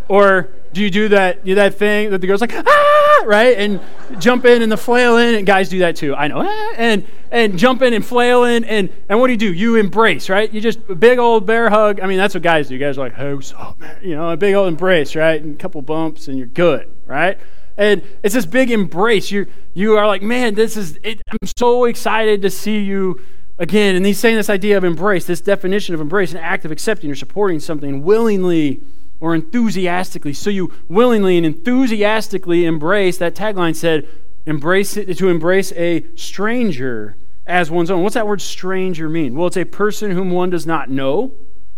or 0.07 0.47
do 0.71 0.81
you 0.81 0.89
do 0.89 1.09
that 1.09 1.43
do 1.43 1.55
that 1.55 1.73
thing 1.73 2.11
that 2.11 2.21
the 2.21 2.27
girl's 2.27 2.39
like 2.39 2.53
ah! 2.55 3.23
Right? 3.25 3.57
And 3.57 3.81
jump 4.19 4.45
in 4.45 4.61
and 4.61 4.71
the 4.71 4.77
flailing 4.77 5.35
and 5.35 5.45
guys 5.45 5.67
do 5.67 5.79
that 5.79 5.97
too. 5.97 6.15
I 6.15 6.29
know. 6.29 6.45
Ah, 6.47 6.73
and 6.77 7.05
and 7.29 7.59
jump 7.59 7.81
in 7.81 7.93
and 7.93 8.05
flailing 8.05 8.63
and 8.63 8.89
and 9.09 9.19
what 9.19 9.27
do 9.27 9.33
you 9.33 9.37
do? 9.37 9.51
You 9.51 9.75
embrace 9.75 10.29
right? 10.29 10.49
You 10.49 10.61
just 10.61 10.79
a 10.87 10.95
big 10.95 11.19
old 11.19 11.45
bear 11.45 11.69
hug. 11.69 11.99
I 11.99 12.07
mean 12.07 12.17
that's 12.17 12.33
what 12.33 12.41
guys 12.41 12.69
do. 12.69 12.75
You 12.75 12.79
guys 12.79 12.97
are 12.97 13.01
like 13.01 13.15
hey 13.15 13.33
what's 13.33 13.51
up 13.51 13.77
man? 13.81 13.99
You 14.01 14.15
know 14.15 14.29
a 14.29 14.37
big 14.37 14.55
old 14.55 14.69
embrace 14.69 15.13
right? 15.13 15.43
And 15.43 15.55
a 15.55 15.57
couple 15.57 15.81
bumps 15.81 16.29
and 16.29 16.37
you're 16.37 16.47
good 16.47 16.89
right? 17.05 17.37
And 17.75 18.01
it's 18.23 18.33
this 18.33 18.45
big 18.45 18.71
embrace. 18.71 19.29
You 19.29 19.47
you 19.73 19.97
are 19.97 20.07
like 20.07 20.21
man 20.21 20.55
this 20.55 20.77
is 20.77 20.97
it, 21.03 21.19
I'm 21.29 21.49
so 21.57 21.83
excited 21.83 22.43
to 22.43 22.49
see 22.49 22.79
you 22.79 23.19
Again, 23.59 23.95
and 23.95 24.05
he's 24.05 24.19
saying 24.19 24.35
this 24.35 24.49
idea 24.49 24.77
of 24.77 24.83
embrace, 24.83 25.25
this 25.25 25.41
definition 25.41 25.95
of 25.95 26.01
embrace, 26.01 26.31
an 26.31 26.37
act 26.37 26.63
of 26.63 26.71
accepting 26.71 27.09
or 27.09 27.15
supporting 27.15 27.59
something 27.59 28.03
willingly 28.03 28.81
or 29.19 29.33
enthusiastically. 29.33 30.33
So 30.33 30.49
you 30.51 30.71
willingly 30.87 31.37
and 31.37 31.45
enthusiastically 31.45 32.65
embrace, 32.65 33.17
that 33.17 33.33
tagline 33.33 33.75
said, 33.75 34.07
embrace 34.45 34.95
it, 34.95 35.17
to 35.17 35.29
embrace 35.29 35.71
a 35.73 36.05
stranger 36.15 37.17
as 37.47 37.71
one's 37.71 37.89
own. 37.89 38.03
What's 38.03 38.13
that 38.13 38.27
word 38.27 38.41
stranger 38.41 39.09
mean? 39.09 39.35
Well, 39.35 39.47
it's 39.47 39.57
a 39.57 39.65
person 39.65 40.11
whom 40.11 40.29
one 40.29 40.51
does 40.51 40.67
not 40.67 40.89
know 40.89 41.33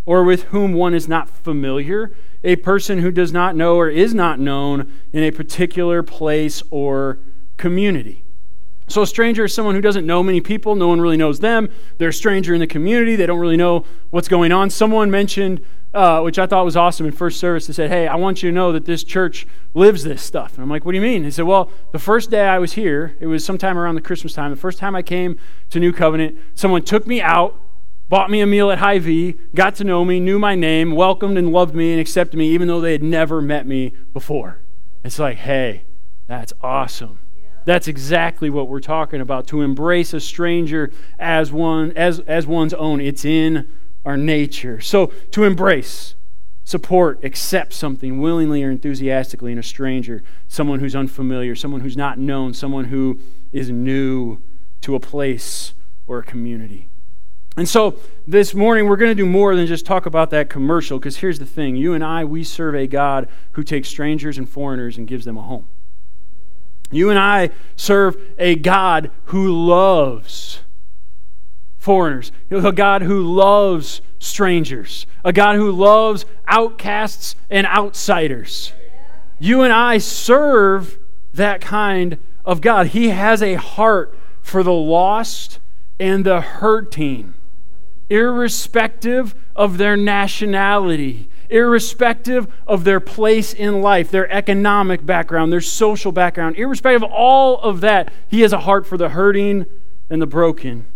or 0.05 0.23
with 0.23 0.43
whom 0.45 0.73
one 0.73 0.93
is 0.93 1.07
not 1.07 1.29
familiar, 1.29 2.11
a 2.43 2.55
person 2.57 2.99
who 2.99 3.11
does 3.11 3.31
not 3.31 3.55
know 3.55 3.75
or 3.75 3.89
is 3.89 4.13
not 4.13 4.39
known 4.39 4.91
in 5.13 5.23
a 5.23 5.31
particular 5.31 6.03
place 6.03 6.63
or 6.71 7.19
community. 7.57 8.25
So, 8.89 9.03
a 9.03 9.07
stranger 9.07 9.45
is 9.45 9.53
someone 9.53 9.75
who 9.75 9.81
doesn't 9.81 10.05
know 10.05 10.23
many 10.23 10.41
people. 10.41 10.75
No 10.75 10.87
one 10.87 10.99
really 10.99 11.15
knows 11.15 11.39
them. 11.39 11.69
They're 11.99 12.09
a 12.09 12.13
stranger 12.13 12.55
in 12.55 12.59
the 12.59 12.67
community. 12.67 13.15
They 13.15 13.27
don't 13.27 13.39
really 13.39 13.55
know 13.55 13.85
what's 14.09 14.27
going 14.27 14.51
on. 14.51 14.71
Someone 14.71 15.11
mentioned, 15.11 15.61
uh, 15.93 16.21
which 16.21 16.39
I 16.39 16.47
thought 16.47 16.65
was 16.65 16.75
awesome 16.75 17.05
in 17.05 17.11
first 17.11 17.39
service, 17.39 17.67
they 17.67 17.73
said, 17.73 17.91
Hey, 17.91 18.07
I 18.07 18.15
want 18.15 18.41
you 18.41 18.49
to 18.49 18.55
know 18.55 18.71
that 18.71 18.85
this 18.85 19.03
church 19.03 19.45
lives 19.75 20.03
this 20.03 20.23
stuff. 20.23 20.55
And 20.55 20.63
I'm 20.63 20.69
like, 20.71 20.85
What 20.85 20.93
do 20.93 20.97
you 20.97 21.03
mean? 21.03 21.23
He 21.23 21.29
said, 21.29 21.45
Well, 21.45 21.71
the 21.91 21.99
first 21.99 22.31
day 22.31 22.47
I 22.47 22.57
was 22.57 22.73
here, 22.73 23.15
it 23.19 23.27
was 23.27 23.45
sometime 23.45 23.77
around 23.77 23.93
the 23.93 24.01
Christmas 24.01 24.33
time, 24.33 24.49
the 24.49 24.57
first 24.57 24.79
time 24.79 24.95
I 24.95 25.03
came 25.03 25.37
to 25.69 25.79
New 25.79 25.93
Covenant, 25.93 26.39
someone 26.55 26.81
took 26.81 27.05
me 27.05 27.21
out, 27.21 27.61
bought 28.07 28.31
me 28.31 28.41
a 28.41 28.47
meal 28.47 28.71
at 28.71 28.79
Hy-Vee, 28.79 29.35
got 29.53 29.75
to 29.75 29.83
know 29.83 30.03
me, 30.03 30.19
knew 30.19 30.39
my 30.39 30.55
name, 30.55 30.93
welcomed 30.93 31.37
and 31.37 31.51
loved 31.51 31.75
me, 31.75 31.91
and 31.91 32.01
accepted 32.01 32.37
me, 32.37 32.49
even 32.49 32.67
though 32.67 32.81
they 32.81 32.93
had 32.93 33.03
never 33.03 33.39
met 33.39 33.67
me 33.67 33.93
before. 34.13 34.61
It's 35.03 35.19
like, 35.19 35.37
Hey, 35.37 35.83
that's 36.25 36.53
awesome. 36.61 37.19
That's 37.65 37.87
exactly 37.87 38.49
what 38.49 38.67
we're 38.67 38.79
talking 38.79 39.21
about. 39.21 39.47
To 39.47 39.61
embrace 39.61 40.13
a 40.13 40.19
stranger 40.19 40.91
as 41.17 41.51
one 41.51 41.91
as, 41.93 42.19
as 42.21 42.47
one's 42.47 42.73
own. 42.73 43.01
It's 43.01 43.25
in 43.25 43.67
our 44.05 44.17
nature. 44.17 44.79
So 44.81 45.07
to 45.31 45.43
embrace, 45.43 46.15
support, 46.63 47.23
accept 47.23 47.73
something 47.73 48.19
willingly 48.19 48.63
or 48.63 48.71
enthusiastically 48.71 49.51
in 49.51 49.57
a 49.57 49.63
stranger, 49.63 50.23
someone 50.47 50.79
who's 50.79 50.95
unfamiliar, 50.95 51.55
someone 51.55 51.81
who's 51.81 51.97
not 51.97 52.17
known, 52.17 52.53
someone 52.53 52.85
who 52.85 53.19
is 53.51 53.69
new 53.69 54.41
to 54.81 54.95
a 54.95 54.99
place 54.99 55.73
or 56.07 56.19
a 56.19 56.23
community. 56.23 56.87
And 57.57 57.67
so 57.67 57.99
this 58.25 58.53
morning 58.53 58.87
we're 58.87 58.95
going 58.95 59.11
to 59.11 59.15
do 59.15 59.25
more 59.25 59.55
than 59.55 59.67
just 59.67 59.85
talk 59.85 60.05
about 60.05 60.29
that 60.29 60.49
commercial 60.49 60.97
because 60.97 61.17
here's 61.17 61.39
the 61.39 61.45
thing 61.45 61.75
you 61.75 61.93
and 61.93 62.03
I, 62.03 62.23
we 62.23 62.43
serve 62.43 62.75
a 62.75 62.87
God 62.87 63.27
who 63.53 63.63
takes 63.63 63.89
strangers 63.89 64.37
and 64.37 64.47
foreigners 64.47 64.97
and 64.97 65.07
gives 65.07 65.25
them 65.25 65.37
a 65.37 65.41
home. 65.41 65.67
You 66.91 67.09
and 67.09 67.19
I 67.19 67.51
serve 67.75 68.17
a 68.37 68.55
God 68.55 69.11
who 69.25 69.51
loves 69.51 70.61
foreigners, 71.77 72.31
a 72.51 72.71
God 72.71 73.03
who 73.03 73.21
loves 73.21 74.01
strangers, 74.19 75.05
a 75.23 75.31
God 75.31 75.55
who 75.55 75.71
loves 75.71 76.25
outcasts 76.47 77.35
and 77.49 77.65
outsiders. 77.65 78.73
You 79.39 79.61
and 79.61 79.71
I 79.71 79.97
serve 79.97 80.99
that 81.33 81.61
kind 81.61 82.17
of 82.43 82.61
God. 82.61 82.87
He 82.87 83.09
has 83.09 83.41
a 83.41 83.55
heart 83.55 84.17
for 84.41 84.63
the 84.63 84.73
lost 84.73 85.59
and 85.99 86.25
the 86.25 86.41
hurting, 86.41 87.33
irrespective 88.09 89.35
of 89.55 89.77
their 89.77 89.95
nationality, 89.95 91.29
irrespective 91.49 92.47
of 92.67 92.83
their 92.83 92.99
place 92.99 93.53
in 93.53 93.81
life, 93.81 94.11
their 94.11 94.31
economic 94.31 95.05
background, 95.05 95.51
their 95.51 95.61
social 95.61 96.11
background, 96.11 96.55
irrespective 96.57 97.03
of 97.03 97.11
all 97.11 97.59
of 97.61 97.81
that, 97.81 98.11
He 98.27 98.41
has 98.41 98.53
a 98.53 98.59
heart 98.59 98.85
for 98.85 98.97
the 98.97 99.09
hurting 99.09 99.65
and 100.09 100.21
the 100.21 100.27
broken. 100.27 100.87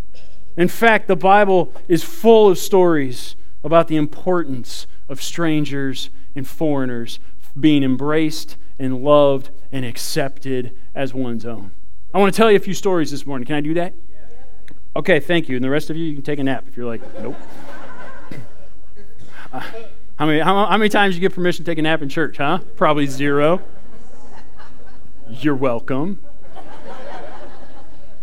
In 0.56 0.68
fact, 0.68 1.08
the 1.08 1.16
Bible 1.16 1.74
is 1.88 2.04
full 2.04 2.50
of 2.50 2.58
stories 2.58 3.36
about 3.64 3.88
the 3.88 3.96
importance 3.96 4.88
of 5.10 5.22
strangers 5.22 6.10
and 6.36 6.48
foreigners 6.48 7.20
being 7.60 7.84
embraced 7.84 8.58
and 8.80 9.04
loved 9.04 9.50
and 9.72 9.86
accepted 9.86 10.78
as 10.94 11.14
one's 11.14 11.46
own. 11.46 11.72
I 12.14 12.20
want 12.20 12.34
to 12.34 12.38
tell 12.38 12.52
you 12.52 12.58
a 12.58 12.60
few 12.60 12.74
stories 12.74 13.12
this 13.12 13.26
morning. 13.26 13.46
Can 13.46 13.56
I 13.56 13.62
do 13.62 13.74
that? 13.76 13.94
Okay, 14.96 15.20
thank 15.20 15.50
you. 15.50 15.56
And 15.56 15.64
the 15.66 15.70
rest 15.70 15.90
of 15.90 15.98
you, 15.98 16.06
you 16.06 16.14
can 16.14 16.24
take 16.24 16.40
a 16.40 16.44
nap 16.44 16.66
if 16.68 16.78
you're 16.78 16.86
like, 16.86 17.02
nope. 17.20 17.36
Uh, 19.52 19.62
how 20.16 20.28
many, 20.28 20.40
how, 20.40 20.66
how 20.68 20.78
many 20.78 20.90
times 20.90 21.16
you 21.16 21.22
get 21.22 21.34
permission 21.34 21.66
to 21.66 21.72
take 21.72 21.80
a 21.80 21.82
nap 21.82 22.02
in 22.02 22.10
church, 22.10 22.38
huh? 22.38 22.60
Probably 22.76 23.08
zero. 23.08 23.62
You're 25.28 25.56
welcome. 25.56 26.20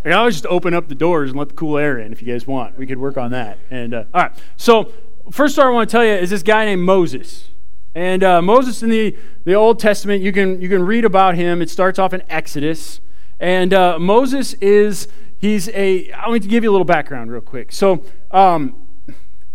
I 0.05 0.13
always 0.13 0.37
just 0.37 0.47
open 0.47 0.73
up 0.73 0.89
the 0.89 0.95
doors 0.95 1.31
and 1.31 1.39
let 1.39 1.49
the 1.49 1.55
cool 1.55 1.77
air 1.77 1.99
in 1.99 2.13
if 2.13 2.23
you 2.23 2.33
guys 2.33 2.47
want. 2.47 2.79
We 2.79 2.87
could 2.87 2.99
work 2.99 3.19
on 3.19 3.33
that. 3.33 3.59
And 3.71 3.93
uh, 3.93 4.05
all 4.15 4.23
right, 4.23 4.33
so 4.57 4.93
first 5.31 5.55
story 5.55 5.69
I 5.69 5.75
want 5.75 5.91
to 5.91 5.93
tell 5.93 6.05
you 6.05 6.13
is 6.13 6.31
this 6.31 6.43
guy 6.43 6.65
named 6.65 6.83
Moses. 6.83 7.49
And 7.95 8.23
uh, 8.23 8.41
Moses 8.41 8.83
in 8.83 8.91
the, 8.91 9.17
the 9.45 9.55
Old 9.55 9.81
Testament, 9.81 10.23
you 10.23 10.33
can, 10.33 10.61
you 10.61 10.69
can 10.69 10.87
read 10.87 11.05
about 11.05 11.35
him. 11.35 11.61
It 11.61 11.69
starts 11.69 11.99
off 11.99 12.15
in 12.15 12.23
Exodus. 12.31 13.01
And 13.41 13.75
uh, 13.75 13.99
Moses 13.99 14.55
is, 14.55 15.09
he's 15.39 15.69
a, 15.71 16.11
I 16.13 16.29
want 16.29 16.43
to 16.45 16.49
give 16.49 16.63
you 16.63 16.71
a 16.71 16.73
little 16.73 16.85
background 16.85 17.33
real 17.33 17.41
quick. 17.41 17.73
So 17.73 18.05
um, 18.31 18.87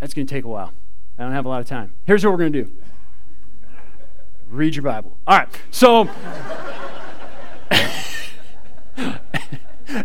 that's 0.00 0.12
going 0.12 0.26
to 0.26 0.34
take 0.34 0.44
a 0.44 0.48
while. 0.48 0.72
I 1.18 1.22
don't 1.22 1.32
have 1.32 1.46
a 1.46 1.48
lot 1.48 1.60
of 1.60 1.66
time. 1.66 1.92
Here's 2.04 2.24
what 2.24 2.32
we're 2.32 2.38
going 2.38 2.52
to 2.52 2.64
do 2.64 2.72
read 4.48 4.76
your 4.76 4.82
Bible. 4.82 5.16
All 5.26 5.38
right, 5.38 5.48
so 5.70 6.08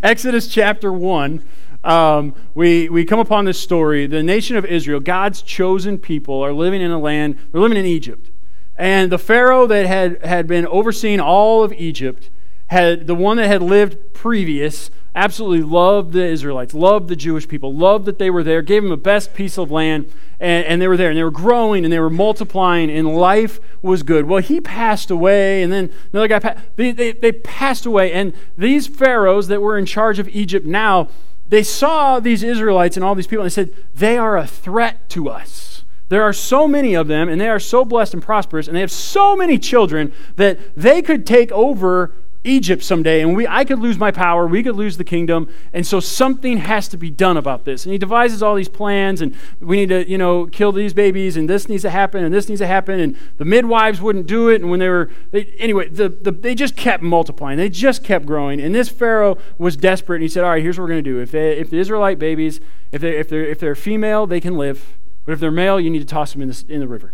Exodus 0.04 0.48
chapter 0.48 0.92
1. 0.92 1.44
Um, 1.84 2.36
we, 2.54 2.90
we 2.90 3.06
come 3.06 3.20
upon 3.20 3.46
this 3.46 3.60
story. 3.60 4.08
The 4.08 4.24
nation 4.24 4.56
of 4.56 4.66
Israel, 4.66 5.00
God's 5.00 5.42
chosen 5.42 5.98
people, 5.98 6.44
are 6.44 6.54
living 6.54 6.82
in 6.82 6.92
a 6.92 7.00
land, 7.00 7.38
they're 7.52 7.62
living 7.62 7.78
in 7.78 7.86
Egypt. 7.86 8.30
And 8.76 9.12
the 9.12 9.18
Pharaoh 9.18 9.68
that 9.68 9.86
had, 9.86 10.24
had 10.24 10.48
been 10.48 10.66
overseeing 10.68 11.20
all 11.20 11.64
of 11.64 11.74
Egypt, 11.74 12.30
had 12.72 13.06
the 13.06 13.16
one 13.16 13.36
that 13.36 13.48
had 13.48 13.62
lived 13.62 14.14
previous, 14.14 14.90
absolutely 15.14 15.62
loved 15.62 16.14
the 16.14 16.26
Israelites, 16.26 16.74
loved 16.74 17.10
the 17.10 17.18
Jewish 17.18 17.46
people, 17.46 17.76
loved 17.76 18.06
that 18.06 18.18
they 18.18 18.30
were 18.30 18.44
there, 18.44 18.62
gave 18.62 18.82
them 18.82 18.90
the 18.90 18.96
best 18.96 19.34
piece 19.34 19.58
of 19.58 19.70
land, 19.70 20.10
and, 20.40 20.66
and, 20.66 20.82
they 20.82 20.88
were 20.88 20.96
there, 20.96 21.10
and 21.10 21.18
they 21.18 21.24
were 21.24 21.32
growing, 21.32 21.84
and 21.84 21.92
they 21.92 22.00
were 22.00 22.10
multiplying, 22.10 22.90
and 22.90 23.14
life 23.14 23.60
was 23.82 24.04
good. 24.04 24.26
Well, 24.26 24.42
he 24.42 24.62
passed 24.62 25.12
away, 25.12 25.62
and 25.62 25.72
then 25.72 25.92
another 26.14 26.30
guy 26.30 26.40
passed. 26.40 26.60
They, 26.78 26.94
they, 26.94 27.12
they 27.12 27.34
passed 27.34 27.86
away, 27.86 28.14
and 28.14 28.34
these 28.58 28.88
pharaohs 28.88 29.50
that 29.50 29.62
were 29.62 29.78
in 29.78 29.86
charge 29.86 30.18
of 30.18 30.30
Egypt 30.30 30.66
now, 30.66 31.10
they 31.50 31.64
saw 31.64 32.22
these 32.22 32.42
Israelites 32.42 32.96
and 32.96 33.04
all 33.04 33.16
these 33.16 33.28
people, 33.28 33.44
and 33.44 33.52
they 33.52 33.54
said, 33.54 33.76
They 33.94 34.18
are 34.18 34.38
a 34.38 34.48
threat 34.48 35.10
to 35.10 35.28
us. 35.28 35.84
There 36.08 36.24
are 36.24 36.34
so 36.34 36.70
many 36.70 36.94
of 36.94 37.10
them, 37.10 37.28
and 37.28 37.40
they 37.40 37.50
are 37.50 37.60
so 37.60 37.84
blessed 37.84 38.14
and 38.14 38.24
prosperous, 38.24 38.68
and 38.68 38.78
they 38.78 38.82
have 38.82 38.92
so 38.92 39.36
many 39.36 39.58
children 39.58 40.14
that 40.38 40.58
they 40.78 41.02
could 41.02 41.28
take 41.28 41.52
over 41.52 42.14
Egypt 42.44 42.84
someday, 42.84 43.22
and 43.22 43.36
we, 43.36 43.48
I 43.48 43.64
could 43.64 43.80
lose 43.80 44.00
my 44.00 44.10
power, 44.10 44.48
we 44.48 44.64
could 44.64 44.76
lose 44.76 44.98
the 44.98 45.04
kingdom, 45.04 45.48
and 45.74 45.86
so 45.86 46.00
something 46.00 46.58
has 46.58 46.88
to 46.88 46.98
be 46.98 47.12
done 47.12 47.38
about 47.38 47.66
this. 47.66 47.86
And 47.86 47.92
he 47.92 48.00
devises 48.00 48.42
all 48.42 48.56
these 48.56 48.70
plans, 48.70 49.22
and 49.22 49.36
we 49.60 49.78
need 49.78 49.90
to, 49.90 50.10
you 50.10 50.18
know, 50.18 50.48
kill 50.48 50.72
these 50.72 50.94
babies, 50.94 51.38
and 51.38 51.48
this 51.48 51.70
needs 51.70 51.84
to 51.84 51.92
happen, 51.92 52.24
and 52.24 52.34
this 52.34 52.50
needs 52.50 52.60
to 52.60 52.68
happen, 52.68 53.00
and 53.00 53.16
the 53.38 53.46
midwives 53.46 54.02
wouldn't 54.02 54.26
do 54.26 54.50
it, 54.50 54.62
and 54.62 54.72
when 54.72 54.80
they 54.80 54.90
were, 54.90 55.12
they, 55.30 55.46
anyway, 55.60 55.88
the, 55.90 56.10
the, 56.10 56.32
they 56.32 56.56
just 56.56 56.76
kept 56.76 57.04
multiplying, 57.04 57.58
they 57.58 57.70
just 57.70 58.04
kept 58.04 58.26
growing, 58.26 58.60
and 58.60 58.74
this 58.74 58.90
Pharaoh 58.90 59.38
was 59.60 59.78
desperate, 59.78 60.18
and 60.18 60.24
he 60.24 60.30
said, 60.30 60.44
all 60.44 60.50
right, 60.50 60.64
here's 60.64 60.80
what 60.80 60.86
we're 60.86 60.90
going 60.90 61.04
to 61.04 61.10
do. 61.10 61.20
If, 61.20 61.30
they, 61.32 61.58
if 61.58 61.70
the 61.70 61.78
Israelite 61.78 62.18
babies, 62.18 62.60
if, 62.92 63.02
they, 63.02 63.18
if, 63.18 63.30
they're, 63.30 63.46
if 63.46 63.60
they're 63.60 63.76
female, 63.76 64.26
they 64.26 64.40
can 64.40 64.58
live, 64.58 64.98
but 65.26 65.34
if 65.34 65.40
they're 65.40 65.52
male, 65.52 65.80
you 65.80 65.92
need 65.92 66.00
to 66.00 66.06
toss 66.06 66.34
them 66.34 66.42
in 66.42 66.48
the, 66.48 66.66
in 66.68 66.80
the 66.80 66.88
river. 66.88 67.14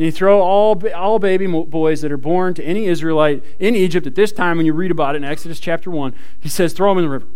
And 0.00 0.06
you 0.06 0.12
throw 0.12 0.40
all, 0.40 0.82
all 0.94 1.18
baby 1.18 1.46
boys 1.46 2.00
that 2.00 2.10
are 2.10 2.16
born 2.16 2.54
to 2.54 2.64
any 2.64 2.86
Israelite 2.86 3.44
in 3.58 3.76
Egypt 3.76 4.06
at 4.06 4.14
this 4.14 4.32
time, 4.32 4.56
when 4.56 4.64
you 4.64 4.72
read 4.72 4.90
about 4.90 5.14
it 5.14 5.18
in 5.18 5.24
Exodus 5.24 5.60
chapter 5.60 5.90
1, 5.90 6.14
he 6.40 6.48
says, 6.48 6.72
throw 6.72 6.90
them 6.90 6.96
in 6.96 7.04
the 7.04 7.10
river. 7.10 7.26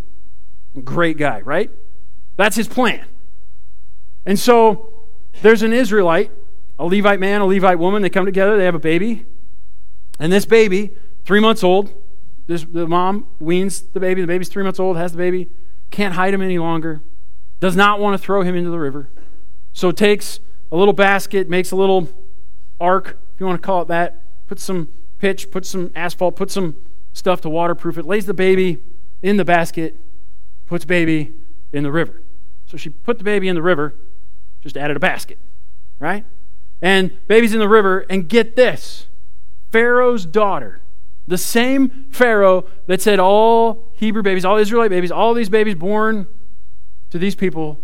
Great 0.83 1.19
guy, 1.19 1.43
right? 1.43 1.71
That's 2.39 2.57
his 2.57 2.67
plan. 2.67 3.05
And 4.25 4.39
so 4.39 4.95
there's 5.43 5.61
an 5.61 5.75
Israelite, 5.75 6.31
a 6.79 6.87
Levite 6.87 7.21
man, 7.21 7.43
a 7.43 7.45
Levite 7.45 7.79
woman. 7.79 8.01
They 8.01 8.09
come 8.09 8.25
together, 8.25 8.57
they 8.57 8.65
have 8.65 8.75
a 8.75 8.79
baby. 8.79 9.27
And 10.19 10.33
this 10.33 10.47
baby, 10.47 10.97
three 11.27 11.41
months 11.41 11.63
old, 11.63 11.93
this, 12.47 12.65
the 12.65 12.87
mom 12.87 13.27
weans 13.41 13.83
the 13.93 14.01
baby. 14.01 14.23
The 14.23 14.27
baby's 14.27 14.49
three 14.49 14.65
months 14.65 14.81
old, 14.81 14.97
has 14.97 15.13
the 15.13 15.19
baby, 15.19 15.51
can't 15.91 16.15
hide 16.15 16.33
him 16.33 16.41
any 16.41 16.59
longer, 16.59 17.03
does 17.61 17.77
not 17.77 18.01
want 18.01 18.19
to 18.19 18.25
throw 18.25 18.41
him 18.41 18.57
into 18.57 18.71
the 18.71 18.81
river. 18.81 19.11
So 19.75 19.93
takes 19.93 20.41
a 20.73 20.77
little 20.79 20.95
basket, 20.95 21.51
makes 21.51 21.71
a 21.71 21.77
little 21.77 22.09
ark, 22.81 23.19
if 23.35 23.41
you 23.41 23.47
want 23.47 23.61
to 23.61 23.67
call 23.67 23.83
it 23.83 23.89
that, 23.89 24.23
put 24.47 24.61
some 24.61 24.89
pitch, 25.19 25.51
put 25.51 25.65
some 25.65 25.91
asphalt, 25.95 26.37
put 26.37 26.51
some 26.51 26.77
stuff 27.13 27.41
to 27.43 27.49
waterproof 27.49 27.99
it, 27.99 28.05
lays 28.05 28.27
the 28.27 28.35
baby 28.35 28.83
in 29.23 29.37
the 29.37 29.45
basket, 29.45 29.97
puts 30.67 30.85
baby 30.85 31.33
in 31.73 31.83
the 31.83 31.93
river. 31.93 32.23
So 32.67 32.77
she 32.77 32.91
put 32.91 33.19
the 33.19 33.25
baby 33.25 33.49
in 33.49 33.55
the 33.55 33.63
river, 33.63 33.95
just 34.61 34.77
added 34.77 34.97
a 34.97 35.01
basket, 35.01 35.39
right? 35.99 36.25
And 36.83 37.17
baby's 37.29 37.55
in 37.55 37.61
the 37.61 37.69
river, 37.69 38.05
and 38.11 38.29
get 38.29 38.57
this 38.57 39.07
Pharaoh's 39.71 40.27
daughter, 40.27 40.81
the 41.27 41.39
same 41.39 42.07
Pharaoh 42.11 42.67
that 42.87 43.01
said 43.01 43.19
all 43.19 43.91
Hebrew 43.95 44.23
babies, 44.23 44.45
all 44.45 44.57
Israelite 44.57 44.91
babies, 44.91 45.11
all 45.11 45.35
these 45.35 45.49
babies 45.49 45.75
born 45.75 46.27
to 47.11 47.19
these 47.19 47.35
people, 47.35 47.81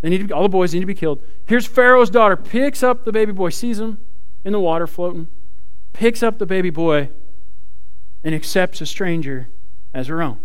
they 0.00 0.08
need 0.08 0.18
to 0.18 0.24
be, 0.24 0.32
all 0.32 0.42
the 0.42 0.48
boys 0.48 0.72
need 0.72 0.80
to 0.80 0.86
be 0.86 0.94
killed. 0.94 1.20
Here's 1.46 1.66
Pharaoh's 1.66 2.10
daughter, 2.10 2.36
picks 2.36 2.82
up 2.82 3.04
the 3.04 3.12
baby 3.12 3.32
boy, 3.32 3.50
sees 3.50 3.78
him, 3.78 3.98
in 4.48 4.52
the 4.52 4.58
water 4.58 4.86
floating, 4.86 5.28
picks 5.92 6.22
up 6.22 6.38
the 6.38 6.46
baby 6.46 6.70
boy, 6.70 7.10
and 8.24 8.34
accepts 8.34 8.80
a 8.80 8.86
stranger 8.86 9.48
as 9.94 10.08
her 10.08 10.20
own. 10.22 10.38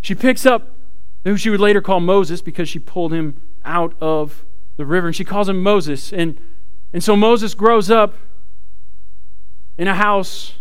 She 0.00 0.14
picks 0.14 0.44
up 0.44 0.74
who 1.22 1.36
she 1.36 1.50
would 1.50 1.60
later 1.60 1.80
call 1.82 2.00
Moses 2.00 2.40
because 2.40 2.68
she 2.68 2.78
pulled 2.78 3.12
him 3.12 3.40
out 3.64 3.94
of 4.00 4.44
the 4.76 4.86
river, 4.86 5.06
and 5.08 5.14
she 5.14 5.24
calls 5.24 5.48
him 5.48 5.62
Moses. 5.62 6.12
And, 6.12 6.40
and 6.92 7.04
so 7.04 7.14
Moses 7.14 7.54
grows 7.54 7.90
up 7.90 8.14
in 9.76 9.86
a 9.86 9.94
house 9.94 10.54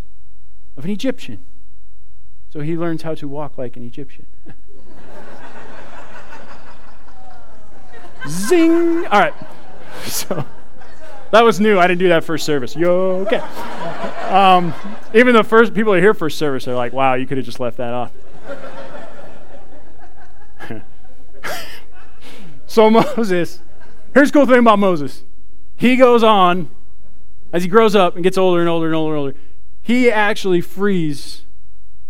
of 0.76 0.84
an 0.84 0.92
Egyptian. 0.92 1.40
So 2.52 2.60
he 2.60 2.76
learns 2.78 3.04
how 3.04 3.16
to 3.16 3.28
walk 3.28 3.58
like 3.58 3.78
an 3.78 3.84
Egyptian. 3.84 4.26
Zing! 8.28 9.06
All 9.08 9.20
right. 9.20 9.34
So 10.04 10.46
that 11.36 11.44
was 11.44 11.60
new. 11.60 11.78
I 11.78 11.86
didn't 11.86 12.00
do 12.00 12.08
that 12.10 12.24
first 12.24 12.46
service. 12.46 12.78
Yo, 12.78 13.26
okay. 13.28 13.40
Um, 14.30 14.74
even 15.14 15.36
the 15.36 15.44
first 15.44 15.74
people 15.74 15.92
that 15.92 16.00
hear 16.00 16.14
first 16.14 16.38
service 16.38 16.64
they're 16.64 16.76
like, 16.76 16.94
wow, 16.94 17.16
you 17.16 17.28
could 17.28 17.36
have 17.38 17.46
just 17.46 17.60
left 17.60 17.76
that 17.76 17.94
off. 17.94 18.12
so 22.68 22.90
Moses, 22.90 23.60
here's 24.14 24.32
the 24.32 24.40
cool 24.40 24.46
thing 24.46 24.60
about 24.60 24.80
Moses. 24.80 25.24
He 25.76 25.98
goes 25.98 26.24
on, 26.24 26.70
as 27.52 27.64
he 27.64 27.70
grows 27.70 27.98
up 27.98 28.16
and 28.16 28.24
gets 28.24 28.38
older 28.38 28.62
and 28.62 28.70
older 28.70 28.86
and 28.86 28.96
older 28.96 29.16
and 29.16 29.20
older, 29.20 29.38
he 29.82 30.10
actually 30.10 30.62
frees 30.62 31.44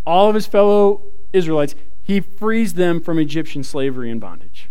all 0.06 0.28
of 0.28 0.36
his 0.36 0.46
fellow 0.46 1.02
Israelites. 1.32 1.74
He 2.00 2.20
frees 2.20 2.74
them 2.74 3.00
from 3.00 3.18
Egyptian 3.18 3.64
slavery 3.64 4.08
and 4.08 4.20
bondage. 4.20 4.70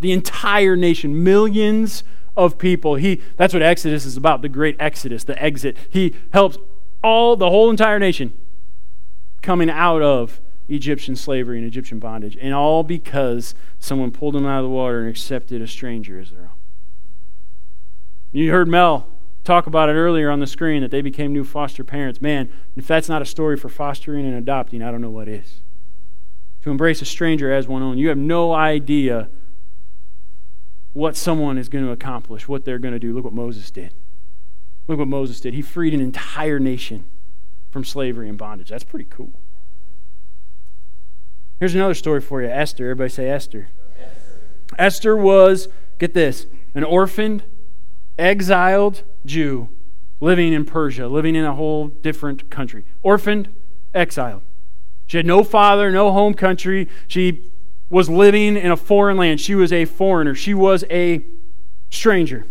The 0.00 0.10
entire 0.10 0.74
nation, 0.74 1.22
millions 1.22 2.02
of 2.36 2.58
people. 2.58 2.96
He 2.96 3.20
that's 3.36 3.52
what 3.52 3.62
Exodus 3.62 4.04
is 4.04 4.16
about, 4.16 4.42
the 4.42 4.48
great 4.48 4.76
Exodus, 4.78 5.24
the 5.24 5.40
exit. 5.42 5.76
He 5.88 6.14
helps 6.32 6.58
all 7.02 7.36
the 7.36 7.50
whole 7.50 7.70
entire 7.70 7.98
nation 7.98 8.32
coming 9.42 9.68
out 9.68 10.02
of 10.02 10.40
Egyptian 10.68 11.16
slavery 11.16 11.58
and 11.58 11.66
Egyptian 11.66 11.98
bondage, 11.98 12.36
and 12.40 12.54
all 12.54 12.82
because 12.82 13.54
someone 13.78 14.10
pulled 14.10 14.34
them 14.34 14.46
out 14.46 14.58
of 14.58 14.64
the 14.64 14.70
water 14.70 15.00
and 15.00 15.08
accepted 15.08 15.60
a 15.60 15.66
stranger 15.66 16.18
as 16.18 16.30
their 16.30 16.42
own. 16.42 16.48
You 18.30 18.50
heard 18.50 18.68
Mel 18.68 19.08
talk 19.44 19.66
about 19.66 19.88
it 19.88 19.94
earlier 19.94 20.30
on 20.30 20.40
the 20.40 20.46
screen 20.46 20.82
that 20.82 20.90
they 20.90 21.02
became 21.02 21.32
new 21.32 21.44
foster 21.44 21.84
parents. 21.84 22.22
Man, 22.22 22.50
if 22.76 22.86
that's 22.86 23.08
not 23.08 23.20
a 23.20 23.26
story 23.26 23.56
for 23.56 23.68
fostering 23.68 24.24
and 24.24 24.34
adopting, 24.34 24.82
I 24.82 24.90
don't 24.90 25.00
know 25.00 25.10
what 25.10 25.28
is. 25.28 25.60
To 26.62 26.70
embrace 26.70 27.02
a 27.02 27.04
stranger 27.04 27.52
as 27.52 27.66
one 27.66 27.82
own, 27.82 27.98
you 27.98 28.08
have 28.08 28.18
no 28.18 28.52
idea 28.52 29.28
what 30.92 31.16
someone 31.16 31.58
is 31.58 31.68
going 31.68 31.84
to 31.84 31.90
accomplish, 31.90 32.48
what 32.48 32.64
they're 32.64 32.78
going 32.78 32.92
to 32.92 32.98
do. 32.98 33.14
Look 33.14 33.24
what 33.24 33.32
Moses 33.32 33.70
did. 33.70 33.94
Look 34.88 34.98
what 34.98 35.08
Moses 35.08 35.40
did. 35.40 35.54
He 35.54 35.62
freed 35.62 35.94
an 35.94 36.00
entire 36.00 36.58
nation 36.58 37.04
from 37.70 37.84
slavery 37.84 38.28
and 38.28 38.36
bondage. 38.36 38.68
That's 38.68 38.84
pretty 38.84 39.06
cool. 39.08 39.32
Here's 41.58 41.74
another 41.74 41.94
story 41.94 42.20
for 42.20 42.42
you 42.42 42.48
Esther. 42.48 42.86
Everybody 42.90 43.10
say 43.10 43.30
Esther. 43.30 43.68
Esther, 43.98 44.74
Esther 44.78 45.16
was, 45.16 45.68
get 45.98 46.12
this, 46.12 46.46
an 46.74 46.84
orphaned, 46.84 47.44
exiled 48.18 49.04
Jew 49.24 49.68
living 50.22 50.52
in 50.52 50.64
Persia, 50.64 51.08
living 51.08 51.34
in 51.34 51.44
a 51.44 51.54
whole 51.54 51.88
different 51.88 52.48
country. 52.48 52.84
Orphaned, 53.02 53.48
exiled. 53.92 54.42
She 55.06 55.16
had 55.16 55.26
no 55.26 55.42
father, 55.42 55.90
no 55.90 56.12
home 56.12 56.32
country. 56.34 56.88
She 57.08 57.51
was 57.92 58.08
living 58.08 58.56
in 58.56 58.72
a 58.72 58.76
foreign 58.76 59.18
land. 59.18 59.38
She 59.38 59.54
was 59.54 59.70
a 59.70 59.84
foreigner. 59.84 60.34
She 60.34 60.54
was 60.54 60.82
a 60.90 61.22
stranger. 61.90 62.46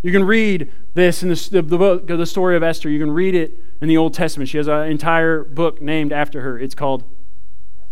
You 0.00 0.10
can 0.10 0.24
read 0.24 0.72
this 0.94 1.22
in 1.22 1.28
the, 1.28 1.62
the, 1.62 1.76
book, 1.76 2.06
the 2.06 2.24
story 2.24 2.56
of 2.56 2.62
Esther. 2.62 2.88
You 2.88 2.98
can 2.98 3.10
read 3.10 3.34
it 3.34 3.58
in 3.82 3.88
the 3.88 3.98
Old 3.98 4.14
Testament. 4.14 4.48
She 4.48 4.56
has 4.56 4.66
an 4.66 4.88
entire 4.88 5.44
book 5.44 5.82
named 5.82 6.14
after 6.14 6.40
her. 6.40 6.58
It's 6.58 6.74
called 6.74 7.04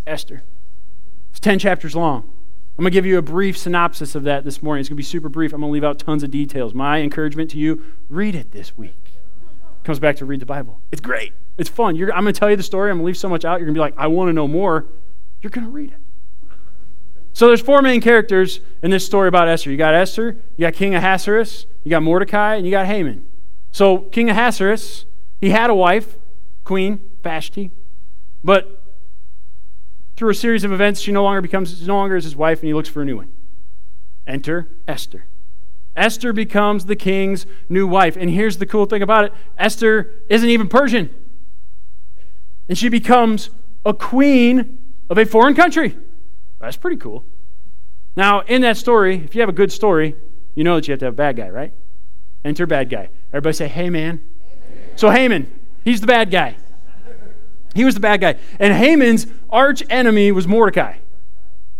Esther. 0.07 0.45
It's 1.31 1.41
10 1.41 1.59
chapters 1.59 1.95
long. 1.95 2.23
I'm 2.79 2.85
going 2.85 2.91
to 2.91 2.95
give 2.95 3.05
you 3.05 3.19
a 3.19 3.23
brief 3.23 3.59
synopsis 3.59 4.15
of 4.15 4.23
that 4.23 4.45
this 4.45 4.63
morning. 4.63 4.81
It's 4.81 4.89
going 4.89 4.97
to 4.97 5.01
be 5.01 5.03
super 5.03 5.29
brief. 5.29 5.53
I'm 5.53 5.61
going 5.61 5.69
to 5.69 5.73
leave 5.75 5.85
out 5.85 5.99
tons 5.99 6.23
of 6.23 6.31
details. 6.31 6.73
My 6.73 7.01
encouragement 7.01 7.51
to 7.51 7.59
you 7.59 7.85
read 8.09 8.35
it 8.35 8.53
this 8.53 8.79
week. 8.79 8.97
It 9.05 9.85
comes 9.85 10.01
back 10.01 10.17
to 10.17 10.25
read 10.25 10.41
the 10.41 10.47
Bible. 10.47 10.81
It's 10.91 11.03
great. 11.03 11.35
It's 11.59 11.69
fun. 11.69 11.97
You're, 11.97 12.15
I'm 12.15 12.25
going 12.25 12.33
to 12.33 12.41
tell 12.41 12.49
you 12.49 12.57
the 12.57 12.63
story. 12.63 12.91
I'm 12.91 12.97
going 12.97 13.03
to 13.03 13.07
leave 13.09 13.19
so 13.19 13.29
much 13.29 13.45
out. 13.45 13.61
You're 13.61 13.67
going 13.67 13.75
to 13.75 13.79
be 13.79 13.83
like, 13.83 13.95
I 13.99 14.07
want 14.07 14.31
to 14.31 14.33
know 14.33 14.49
more. 14.49 14.87
You're 15.43 15.51
going 15.51 15.67
to 15.67 15.71
read 15.71 15.91
it. 15.91 16.02
So 17.33 17.47
there's 17.47 17.61
four 17.61 17.83
main 17.83 18.01
characters 18.01 18.61
in 18.83 18.91
this 18.91 19.07
story 19.07 19.29
about 19.29 19.49
Esther. 19.49 19.71
You 19.71 19.77
got 19.77 19.95
Esther, 19.95 20.37
you 20.57 20.67
got 20.67 20.75
King 20.75 20.95
Ahasuerus, 20.95 21.67
you 21.83 21.91
got 21.91 22.03
Mordecai, 22.03 22.57
and 22.57 22.67
you 22.67 22.71
got 22.71 22.87
Haman. 22.87 23.27
So 23.71 23.99
King 23.99 24.29
Ahasuerus, 24.29 25.07
he 25.41 25.51
had 25.51 25.71
a 25.71 25.75
wife, 25.75 26.17
Queen 26.65 27.01
Vashti, 27.23 27.71
but 28.45 28.83
through 30.17 30.31
a 30.31 30.35
series 30.35 30.63
of 30.63 30.73
events, 30.73 31.01
she 31.01 31.11
no 31.11 31.23
longer 31.23 31.41
becomes 31.41 31.87
no 31.87 31.97
longer 31.97 32.17
is 32.17 32.25
his 32.25 32.37
wife, 32.37 32.61
and 32.61 32.69
he 32.69 32.75
looks 32.75 32.89
for 32.89 33.03
a 33.03 33.05
new 33.05 33.17
one. 33.17 33.33
Enter 34.27 34.69
Esther. 34.87 35.27
Esther 35.97 36.33
becomes 36.33 36.87
the 36.87 36.97
king's 36.97 37.47
new 37.69 37.87
wife. 37.87 38.17
And 38.17 38.31
here's 38.31 38.59
the 38.59 38.67
cool 38.67 38.87
thing 38.87 39.03
about 39.03 39.25
it 39.25 39.33
Esther 39.59 40.11
isn't 40.29 40.49
even 40.49 40.69
Persian. 40.69 41.11
And 42.69 42.79
she 42.79 42.89
becomes 42.89 43.51
a 43.85 43.93
queen 43.93 44.79
of 45.11 45.19
a 45.19 45.27
foreign 45.27 45.55
country. 45.55 45.97
That's 46.63 46.77
pretty 46.77 46.97
cool. 46.97 47.25
Now, 48.15 48.41
in 48.41 48.63
that 48.63 48.77
story, 48.77 49.17
if 49.17 49.35
you 49.35 49.41
have 49.41 49.49
a 49.49 49.55
good 49.55 49.73
story, 49.73 50.15
you 50.55 50.65
know 50.65 50.77
that 50.77 50.87
you 50.87 50.93
have 50.93 51.01
to 51.01 51.07
have 51.07 51.15
a 51.15 51.17
bad 51.17 51.37
guy, 51.37 51.49
right? 51.51 51.75
Enter 52.45 52.67
bad 52.67 52.89
guy. 52.89 53.09
Everybody 53.29 53.55
say, 53.55 53.69
hey, 53.69 53.91
man. 53.91 54.21
So, 54.95 55.11
Haman, 55.11 55.51
he's 55.85 56.01
the 56.01 56.07
bad 56.07 56.31
guy. 56.31 56.57
He 57.75 57.85
was 57.85 57.95
the 57.95 58.01
bad 58.01 58.21
guy. 58.21 58.37
And 58.61 58.73
Haman's 58.73 59.27
arch 59.51 59.83
enemy 59.91 60.31
was 60.31 60.47
Mordecai. 60.47 60.99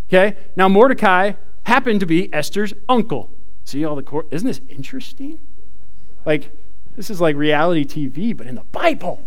Okay? 0.09 0.37
Now, 0.57 0.69
Mordecai 0.69 1.35
happened 1.65 2.01
to 2.01 2.07
be 2.07 2.33
Esther's 2.35 2.75
uncle. 2.89 3.31
See 3.65 3.85
all 3.85 3.95
the 3.95 4.03
court? 4.03 4.27
Isn't 4.31 4.49
this 4.49 4.61
interesting? 4.69 5.39
Like, 6.25 6.51
this 6.97 7.09
is 7.09 7.21
like 7.21 7.37
reality 7.37 7.85
TV, 7.85 8.37
but 8.37 8.47
in 8.47 8.57
the 8.57 8.65
Bible. 8.65 9.25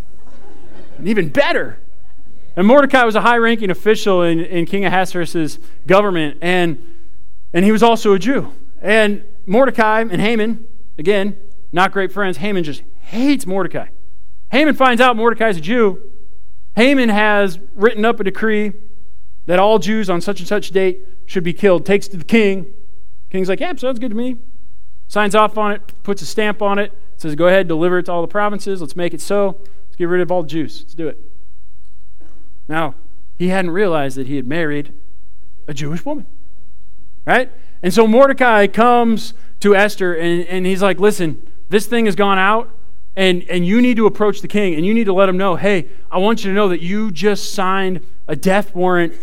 And 0.98 1.08
even 1.08 1.30
better. 1.30 1.78
And 2.56 2.66
Mordecai 2.66 3.04
was 3.04 3.14
a 3.14 3.20
high 3.20 3.36
ranking 3.36 3.70
official 3.70 4.22
in, 4.22 4.40
in 4.40 4.64
King 4.64 4.86
Ahasuerus' 4.86 5.58
government, 5.86 6.38
and, 6.40 6.82
and 7.52 7.64
he 7.64 7.70
was 7.70 7.82
also 7.82 8.14
a 8.14 8.18
Jew. 8.18 8.52
And 8.80 9.24
Mordecai 9.44 10.00
and 10.00 10.20
Haman, 10.20 10.66
again, 10.98 11.36
not 11.70 11.92
great 11.92 12.10
friends. 12.10 12.38
Haman 12.38 12.64
just 12.64 12.82
hates 13.00 13.46
Mordecai. 13.46 13.88
Haman 14.52 14.74
finds 14.74 15.02
out 15.02 15.16
Mordecai's 15.16 15.58
a 15.58 15.60
Jew. 15.60 16.00
Haman 16.76 17.10
has 17.10 17.58
written 17.74 18.04
up 18.04 18.20
a 18.20 18.24
decree 18.24 18.72
that 19.44 19.58
all 19.58 19.78
Jews 19.78 20.08
on 20.08 20.20
such 20.20 20.40
and 20.40 20.48
such 20.48 20.70
date 20.70 21.00
should 21.26 21.44
be 21.44 21.52
killed. 21.52 21.84
Takes 21.84 22.08
to 22.08 22.16
the 22.16 22.24
king. 22.24 22.66
King's 23.30 23.48
like, 23.48 23.60
yeah, 23.60 23.74
sounds 23.76 23.98
good 23.98 24.10
to 24.10 24.16
me. 24.16 24.36
Signs 25.08 25.34
off 25.34 25.58
on 25.58 25.72
it, 25.72 26.02
puts 26.02 26.22
a 26.22 26.26
stamp 26.26 26.62
on 26.62 26.78
it, 26.78 26.92
says, 27.16 27.34
go 27.34 27.46
ahead, 27.46 27.68
deliver 27.68 27.98
it 27.98 28.06
to 28.06 28.12
all 28.12 28.22
the 28.22 28.28
provinces. 28.28 28.80
Let's 28.80 28.96
make 28.96 29.14
it 29.14 29.20
so. 29.20 29.58
Let's 29.86 29.96
get 29.96 30.06
rid 30.06 30.20
of 30.20 30.32
all 30.32 30.42
the 30.42 30.48
Jews. 30.48 30.80
Let's 30.80 30.94
do 30.94 31.08
it. 31.08 31.25
Now, 32.68 32.94
he 33.36 33.48
hadn't 33.48 33.70
realized 33.70 34.16
that 34.16 34.26
he 34.26 34.36
had 34.36 34.46
married 34.46 34.92
a 35.68 35.74
Jewish 35.74 36.04
woman. 36.04 36.26
Right? 37.26 37.50
And 37.82 37.92
so 37.92 38.06
Mordecai 38.06 38.66
comes 38.66 39.34
to 39.60 39.74
Esther 39.74 40.14
and, 40.14 40.46
and 40.46 40.66
he's 40.66 40.82
like, 40.82 40.98
listen, 41.00 41.50
this 41.68 41.86
thing 41.86 42.06
has 42.06 42.14
gone 42.14 42.38
out, 42.38 42.70
and, 43.16 43.42
and 43.44 43.66
you 43.66 43.80
need 43.80 43.96
to 43.96 44.06
approach 44.06 44.42
the 44.42 44.48
king 44.48 44.74
and 44.74 44.84
you 44.84 44.92
need 44.92 45.04
to 45.04 45.12
let 45.12 45.28
him 45.28 45.38
know, 45.38 45.56
hey, 45.56 45.88
I 46.10 46.18
want 46.18 46.44
you 46.44 46.50
to 46.50 46.54
know 46.54 46.68
that 46.68 46.82
you 46.82 47.10
just 47.10 47.54
signed 47.54 48.04
a 48.28 48.36
death 48.36 48.74
warrant 48.74 49.14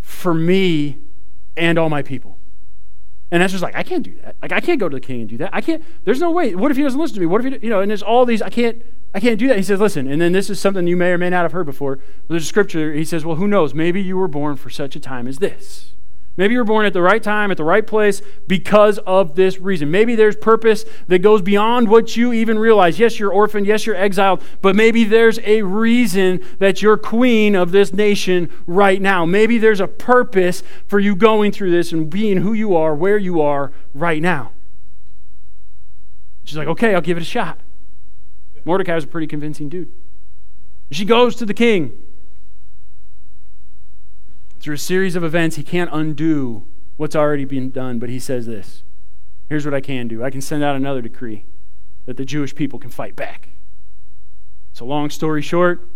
for 0.00 0.34
me 0.34 0.98
and 1.56 1.78
all 1.78 1.88
my 1.88 2.02
people. 2.02 2.38
And 3.30 3.42
Esther's 3.42 3.62
like, 3.62 3.74
I 3.74 3.82
can't 3.82 4.02
do 4.02 4.14
that. 4.22 4.36
Like, 4.40 4.52
I 4.52 4.60
can't 4.60 4.78
go 4.78 4.88
to 4.88 4.96
the 4.96 5.00
king 5.00 5.20
and 5.20 5.28
do 5.28 5.36
that. 5.38 5.50
I 5.52 5.60
can't. 5.60 5.82
There's 6.04 6.20
no 6.20 6.30
way. 6.30 6.54
What 6.54 6.70
if 6.70 6.76
he 6.76 6.82
doesn't 6.82 6.98
listen 6.98 7.14
to 7.14 7.20
me? 7.20 7.26
What 7.26 7.44
if 7.44 7.52
he, 7.52 7.66
you 7.66 7.70
know? 7.70 7.80
And 7.80 7.90
there's 7.90 8.02
all 8.02 8.24
these. 8.24 8.40
I 8.40 8.48
can't. 8.48 8.82
I 9.14 9.20
can't 9.20 9.38
do 9.38 9.48
that. 9.48 9.56
He 9.56 9.62
says, 9.62 9.80
listen, 9.80 10.06
and 10.06 10.20
then 10.20 10.32
this 10.32 10.50
is 10.50 10.60
something 10.60 10.86
you 10.86 10.96
may 10.96 11.10
or 11.12 11.18
may 11.18 11.30
not 11.30 11.42
have 11.42 11.52
heard 11.52 11.66
before. 11.66 11.98
There's 12.28 12.44
a 12.44 12.46
scripture, 12.46 12.92
he 12.92 13.04
says, 13.04 13.24
well, 13.24 13.36
who 13.36 13.48
knows? 13.48 13.72
Maybe 13.72 14.02
you 14.02 14.16
were 14.16 14.28
born 14.28 14.56
for 14.56 14.70
such 14.70 14.96
a 14.96 15.00
time 15.00 15.26
as 15.26 15.38
this. 15.38 15.94
Maybe 16.36 16.52
you 16.52 16.58
were 16.58 16.64
born 16.64 16.86
at 16.86 16.92
the 16.92 17.02
right 17.02 17.20
time, 17.20 17.50
at 17.50 17.56
the 17.56 17.64
right 17.64 17.84
place, 17.84 18.22
because 18.46 18.98
of 18.98 19.34
this 19.34 19.58
reason. 19.58 19.90
Maybe 19.90 20.14
there's 20.14 20.36
purpose 20.36 20.84
that 21.08 21.18
goes 21.18 21.42
beyond 21.42 21.88
what 21.88 22.16
you 22.16 22.32
even 22.32 22.60
realize. 22.60 23.00
Yes, 23.00 23.18
you're 23.18 23.32
orphaned. 23.32 23.66
Yes, 23.66 23.86
you're 23.86 23.96
exiled. 23.96 24.40
But 24.62 24.76
maybe 24.76 25.02
there's 25.02 25.40
a 25.40 25.62
reason 25.62 26.40
that 26.60 26.80
you're 26.80 26.96
queen 26.96 27.56
of 27.56 27.72
this 27.72 27.92
nation 27.92 28.50
right 28.68 29.02
now. 29.02 29.24
Maybe 29.24 29.58
there's 29.58 29.80
a 29.80 29.88
purpose 29.88 30.62
for 30.86 31.00
you 31.00 31.16
going 31.16 31.50
through 31.50 31.72
this 31.72 31.90
and 31.90 32.08
being 32.08 32.36
who 32.36 32.52
you 32.52 32.76
are, 32.76 32.94
where 32.94 33.18
you 33.18 33.40
are 33.40 33.72
right 33.92 34.22
now. 34.22 34.52
She's 36.44 36.56
like, 36.56 36.68
okay, 36.68 36.94
I'll 36.94 37.00
give 37.00 37.16
it 37.16 37.22
a 37.22 37.26
shot. 37.26 37.58
Mordecai 38.68 38.94
was 38.94 39.04
a 39.04 39.06
pretty 39.06 39.26
convincing 39.26 39.70
dude. 39.70 39.90
She 40.90 41.06
goes 41.06 41.34
to 41.36 41.46
the 41.46 41.54
king. 41.54 41.90
Through 44.60 44.74
a 44.74 44.78
series 44.78 45.16
of 45.16 45.24
events, 45.24 45.56
he 45.56 45.62
can't 45.62 45.88
undo 45.90 46.66
what's 46.98 47.16
already 47.16 47.46
been 47.46 47.70
done, 47.70 47.98
but 47.98 48.10
he 48.10 48.18
says 48.18 48.44
this 48.44 48.82
Here's 49.48 49.64
what 49.64 49.72
I 49.72 49.80
can 49.80 50.06
do 50.06 50.22
I 50.22 50.28
can 50.28 50.42
send 50.42 50.62
out 50.62 50.76
another 50.76 51.00
decree 51.00 51.46
that 52.04 52.18
the 52.18 52.26
Jewish 52.26 52.54
people 52.54 52.78
can 52.78 52.90
fight 52.90 53.16
back. 53.16 53.48
So, 54.74 54.84
long 54.84 55.08
story 55.08 55.40
short, 55.40 55.88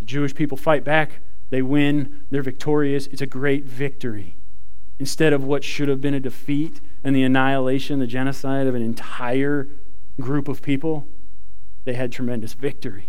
the 0.00 0.04
Jewish 0.04 0.34
people 0.34 0.56
fight 0.56 0.82
back. 0.82 1.20
They 1.50 1.62
win. 1.62 2.24
They're 2.32 2.42
victorious. 2.42 3.06
It's 3.06 3.22
a 3.22 3.26
great 3.26 3.66
victory. 3.66 4.34
Instead 4.98 5.32
of 5.32 5.44
what 5.44 5.62
should 5.62 5.86
have 5.86 6.00
been 6.00 6.14
a 6.14 6.18
defeat 6.18 6.80
and 7.04 7.14
the 7.14 7.22
annihilation, 7.22 8.00
the 8.00 8.06
genocide 8.08 8.66
of 8.66 8.74
an 8.74 8.82
entire 8.82 9.68
group 10.20 10.48
of 10.48 10.60
people, 10.60 11.06
they 11.86 11.94
had 11.94 12.12
tremendous 12.12 12.52
victory. 12.52 13.08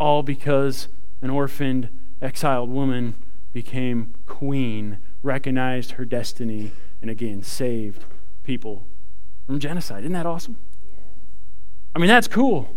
All 0.00 0.24
because 0.24 0.88
an 1.22 1.30
orphaned, 1.30 1.90
exiled 2.20 2.70
woman 2.70 3.14
became 3.52 4.14
queen, 4.26 4.98
recognized 5.22 5.92
her 5.92 6.04
destiny, 6.04 6.72
and 7.00 7.10
again 7.10 7.42
saved 7.42 8.04
people 8.42 8.86
from 9.46 9.60
genocide. 9.60 10.00
Isn't 10.00 10.14
that 10.14 10.26
awesome? 10.26 10.56
I 11.94 11.98
mean, 11.98 12.08
that's 12.08 12.26
cool. 12.26 12.74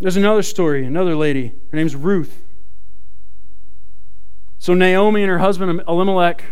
There's 0.00 0.16
another 0.16 0.42
story, 0.42 0.84
another 0.84 1.14
lady. 1.14 1.48
Her 1.70 1.76
name's 1.76 1.94
Ruth. 1.94 2.42
So 4.58 4.74
Naomi 4.74 5.22
and 5.22 5.30
her 5.30 5.38
husband 5.38 5.82
Elimelech 5.86 6.42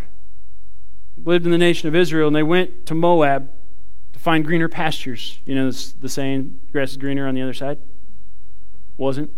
lived 1.16 1.46
in 1.46 1.50
the 1.50 1.58
nation 1.58 1.88
of 1.88 1.94
Israel, 1.94 2.26
and 2.26 2.36
they 2.36 2.42
went 2.42 2.84
to 2.86 2.94
Moab 2.94 3.50
find 4.24 4.42
greener 4.42 4.70
pastures. 4.70 5.38
You 5.44 5.54
know 5.54 5.70
the 5.70 6.08
saying, 6.08 6.58
grass 6.72 6.92
is 6.92 6.96
greener 6.96 7.28
on 7.28 7.34
the 7.34 7.42
other 7.42 7.52
side? 7.52 7.78
Wasn't. 8.96 9.30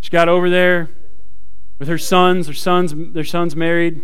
She 0.00 0.08
got 0.08 0.30
over 0.30 0.48
there 0.48 0.88
with 1.78 1.86
her 1.86 1.98
sons. 1.98 2.46
Her 2.46 2.54
sons, 2.54 2.94
their 3.12 3.22
sons 3.22 3.54
married 3.54 4.00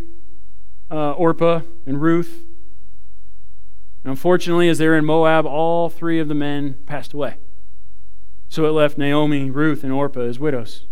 uh, 0.90 1.12
Orpah 1.12 1.62
and 1.86 2.02
Ruth. 2.02 2.44
And 4.04 4.10
unfortunately, 4.10 4.68
as 4.68 4.76
they 4.76 4.86
were 4.86 4.96
in 4.96 5.06
Moab, 5.06 5.46
all 5.46 5.88
three 5.88 6.20
of 6.20 6.28
the 6.28 6.34
men 6.34 6.74
passed 6.84 7.14
away. 7.14 7.36
So 8.50 8.66
it 8.66 8.72
left 8.72 8.98
Naomi, 8.98 9.50
Ruth, 9.50 9.82
and 9.82 9.90
Orpah 9.90 10.20
as 10.20 10.38
widows. 10.38 10.84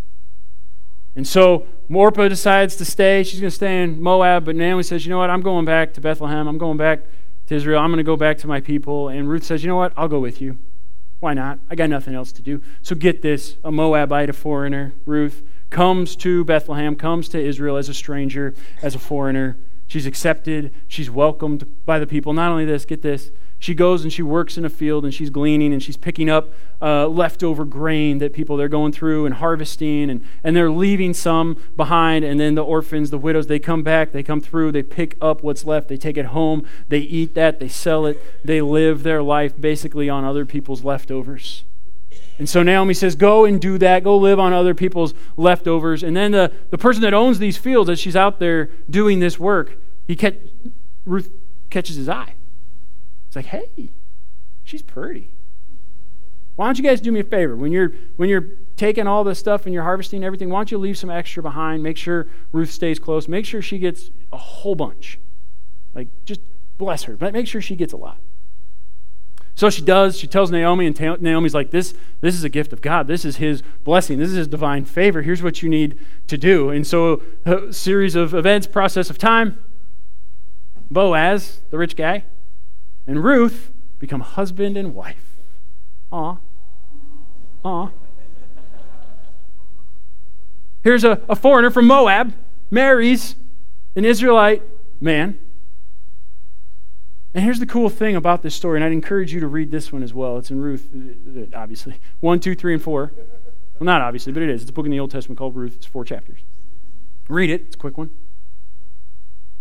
And 1.14 1.28
so 1.28 1.66
Orpah 1.92 2.28
decides 2.28 2.76
to 2.76 2.86
stay. 2.86 3.24
She's 3.24 3.40
going 3.40 3.50
to 3.50 3.54
stay 3.54 3.82
in 3.82 4.02
Moab, 4.02 4.46
but 4.46 4.56
Naomi 4.56 4.82
says, 4.82 5.04
You 5.04 5.10
know 5.10 5.18
what? 5.18 5.28
I'm 5.28 5.42
going 5.42 5.66
back 5.66 5.92
to 5.94 6.00
Bethlehem. 6.00 6.48
I'm 6.48 6.58
going 6.58 6.78
back 6.78 7.00
to 7.46 7.54
Israel. 7.54 7.80
I'm 7.80 7.90
going 7.90 7.98
to 7.98 8.02
go 8.02 8.16
back 8.16 8.38
to 8.38 8.46
my 8.46 8.60
people. 8.60 9.08
And 9.08 9.28
Ruth 9.28 9.44
says, 9.44 9.62
You 9.62 9.68
know 9.68 9.76
what? 9.76 9.92
I'll 9.96 10.08
go 10.08 10.20
with 10.20 10.40
you. 10.40 10.58
Why 11.20 11.34
not? 11.34 11.58
I 11.70 11.74
got 11.74 11.88
nothing 11.88 12.14
else 12.14 12.32
to 12.32 12.42
do. 12.42 12.60
So 12.82 12.94
get 12.94 13.22
this 13.22 13.56
a 13.64 13.72
Moabite, 13.72 14.28
a 14.28 14.32
foreigner, 14.32 14.92
Ruth, 15.06 15.42
comes 15.70 16.16
to 16.16 16.44
Bethlehem, 16.44 16.96
comes 16.96 17.28
to 17.30 17.40
Israel 17.40 17.76
as 17.76 17.88
a 17.88 17.94
stranger, 17.94 18.54
as 18.82 18.94
a 18.94 18.98
foreigner. 18.98 19.56
She's 19.86 20.06
accepted. 20.06 20.74
She's 20.88 21.10
welcomed 21.10 21.66
by 21.84 21.98
the 21.98 22.06
people. 22.06 22.32
Not 22.32 22.50
only 22.50 22.64
this, 22.64 22.84
get 22.84 23.02
this, 23.02 23.30
she 23.64 23.74
goes 23.74 24.02
and 24.02 24.12
she 24.12 24.20
works 24.20 24.58
in 24.58 24.66
a 24.66 24.68
field 24.68 25.06
and 25.06 25.14
she's 25.14 25.30
gleaning 25.30 25.72
and 25.72 25.82
she's 25.82 25.96
picking 25.96 26.28
up 26.28 26.50
uh, 26.82 27.08
leftover 27.08 27.64
grain 27.64 28.18
that 28.18 28.34
people 28.34 28.58
they're 28.58 28.68
going 28.68 28.92
through 28.92 29.24
and 29.24 29.36
harvesting 29.36 30.10
and, 30.10 30.22
and 30.44 30.54
they're 30.54 30.70
leaving 30.70 31.14
some 31.14 31.56
behind 31.74 32.26
and 32.26 32.38
then 32.38 32.56
the 32.56 32.62
orphans 32.62 33.08
the 33.08 33.16
widows 33.16 33.46
they 33.46 33.58
come 33.58 33.82
back 33.82 34.12
they 34.12 34.22
come 34.22 34.38
through 34.38 34.70
they 34.70 34.82
pick 34.82 35.16
up 35.22 35.42
what's 35.42 35.64
left 35.64 35.88
they 35.88 35.96
take 35.96 36.18
it 36.18 36.26
home 36.26 36.66
they 36.88 36.98
eat 36.98 37.34
that 37.34 37.58
they 37.58 37.66
sell 37.66 38.04
it 38.04 38.20
they 38.44 38.60
live 38.60 39.02
their 39.02 39.22
life 39.22 39.58
basically 39.58 40.10
on 40.10 40.24
other 40.24 40.44
people's 40.44 40.84
leftovers 40.84 41.64
and 42.36 42.48
so 42.48 42.64
Naomi 42.64 42.94
says, 42.94 43.14
Go 43.14 43.44
and 43.44 43.60
do 43.60 43.78
that. 43.78 44.02
Go 44.02 44.16
live 44.16 44.40
on 44.40 44.52
other 44.52 44.74
people's 44.74 45.14
leftovers. 45.36 46.02
And 46.02 46.16
then 46.16 46.32
the, 46.32 46.50
the 46.70 46.78
person 46.78 47.02
that 47.02 47.14
owns 47.14 47.38
these 47.38 47.56
fields, 47.56 47.88
as 47.88 48.00
she's 48.00 48.16
out 48.16 48.40
there 48.40 48.70
doing 48.90 49.20
this 49.20 49.38
work, 49.38 49.78
he 50.08 50.16
catch, 50.16 50.34
Ruth 51.06 51.30
catches 51.70 51.94
his 51.94 52.08
eye. 52.08 52.34
It's 53.34 53.36
like, 53.36 53.46
hey, 53.46 53.90
she's 54.62 54.82
pretty. 54.82 55.28
Why 56.54 56.66
don't 56.66 56.78
you 56.78 56.84
guys 56.84 57.00
do 57.00 57.10
me 57.10 57.18
a 57.18 57.24
favor? 57.24 57.56
When 57.56 57.72
you're 57.72 57.92
when 58.14 58.28
you're 58.28 58.46
taking 58.76 59.08
all 59.08 59.24
this 59.24 59.40
stuff 59.40 59.64
and 59.64 59.74
you're 59.74 59.82
harvesting 59.82 60.22
everything, 60.22 60.50
why 60.50 60.60
don't 60.60 60.70
you 60.70 60.78
leave 60.78 60.96
some 60.96 61.10
extra 61.10 61.42
behind? 61.42 61.82
Make 61.82 61.96
sure 61.96 62.28
Ruth 62.52 62.70
stays 62.70 63.00
close. 63.00 63.26
Make 63.26 63.44
sure 63.44 63.60
she 63.60 63.80
gets 63.80 64.12
a 64.32 64.36
whole 64.36 64.76
bunch. 64.76 65.18
Like 65.94 66.06
just 66.24 66.42
bless 66.78 67.02
her, 67.04 67.16
but 67.16 67.32
make 67.32 67.48
sure 67.48 67.60
she 67.60 67.74
gets 67.74 67.92
a 67.92 67.96
lot. 67.96 68.20
So 69.56 69.68
she 69.68 69.82
does. 69.82 70.16
She 70.16 70.28
tells 70.28 70.52
Naomi, 70.52 70.86
and 70.86 71.20
Naomi's 71.20 71.54
like, 71.54 71.72
"This, 71.72 71.92
this 72.20 72.36
is 72.36 72.44
a 72.44 72.48
gift 72.48 72.72
of 72.72 72.82
God. 72.82 73.08
This 73.08 73.24
is 73.24 73.38
His 73.38 73.64
blessing. 73.82 74.18
This 74.18 74.30
is 74.30 74.36
His 74.36 74.48
divine 74.48 74.84
favor. 74.84 75.22
Here's 75.22 75.42
what 75.42 75.60
you 75.60 75.68
need 75.68 75.98
to 76.28 76.38
do." 76.38 76.70
And 76.70 76.86
so, 76.86 77.20
a 77.44 77.72
series 77.72 78.14
of 78.14 78.32
events, 78.32 78.68
process 78.68 79.10
of 79.10 79.18
time. 79.18 79.58
Boaz, 80.88 81.62
the 81.70 81.78
rich 81.78 81.96
guy, 81.96 82.24
and 83.06 83.22
Ruth 83.22 83.70
become 83.98 84.20
husband 84.20 84.76
and 84.76 84.94
wife. 84.94 85.36
Aw. 86.12 86.36
Aw. 87.64 87.90
Here's 90.82 91.04
a, 91.04 91.22
a 91.28 91.34
foreigner 91.34 91.70
from 91.70 91.86
Moab, 91.86 92.34
marries 92.70 93.36
an 93.96 94.04
Israelite 94.04 94.62
man. 95.00 95.38
And 97.32 97.42
here's 97.42 97.58
the 97.58 97.66
cool 97.66 97.88
thing 97.88 98.14
about 98.14 98.42
this 98.42 98.54
story, 98.54 98.78
and 98.78 98.84
I'd 98.84 98.92
encourage 98.92 99.32
you 99.32 99.40
to 99.40 99.48
read 99.48 99.70
this 99.70 99.92
one 99.92 100.02
as 100.02 100.14
well. 100.14 100.38
It's 100.38 100.50
in 100.50 100.60
Ruth, 100.60 100.88
uh, 100.94 101.56
obviously. 101.56 101.98
1, 102.20 102.38
2, 102.40 102.54
3, 102.54 102.74
and 102.74 102.82
4. 102.82 103.12
Well, 103.16 103.84
not 103.84 104.02
obviously, 104.02 104.32
but 104.32 104.42
it 104.42 104.50
is. 104.50 104.62
It's 104.62 104.70
a 104.70 104.72
book 104.72 104.84
in 104.84 104.92
the 104.92 105.00
Old 105.00 105.10
Testament 105.10 105.38
called 105.38 105.56
Ruth. 105.56 105.74
It's 105.74 105.86
four 105.86 106.04
chapters. 106.04 106.40
Read 107.28 107.50
it, 107.50 107.62
it's 107.62 107.74
a 107.74 107.78
quick 107.78 107.98
one. 107.98 108.10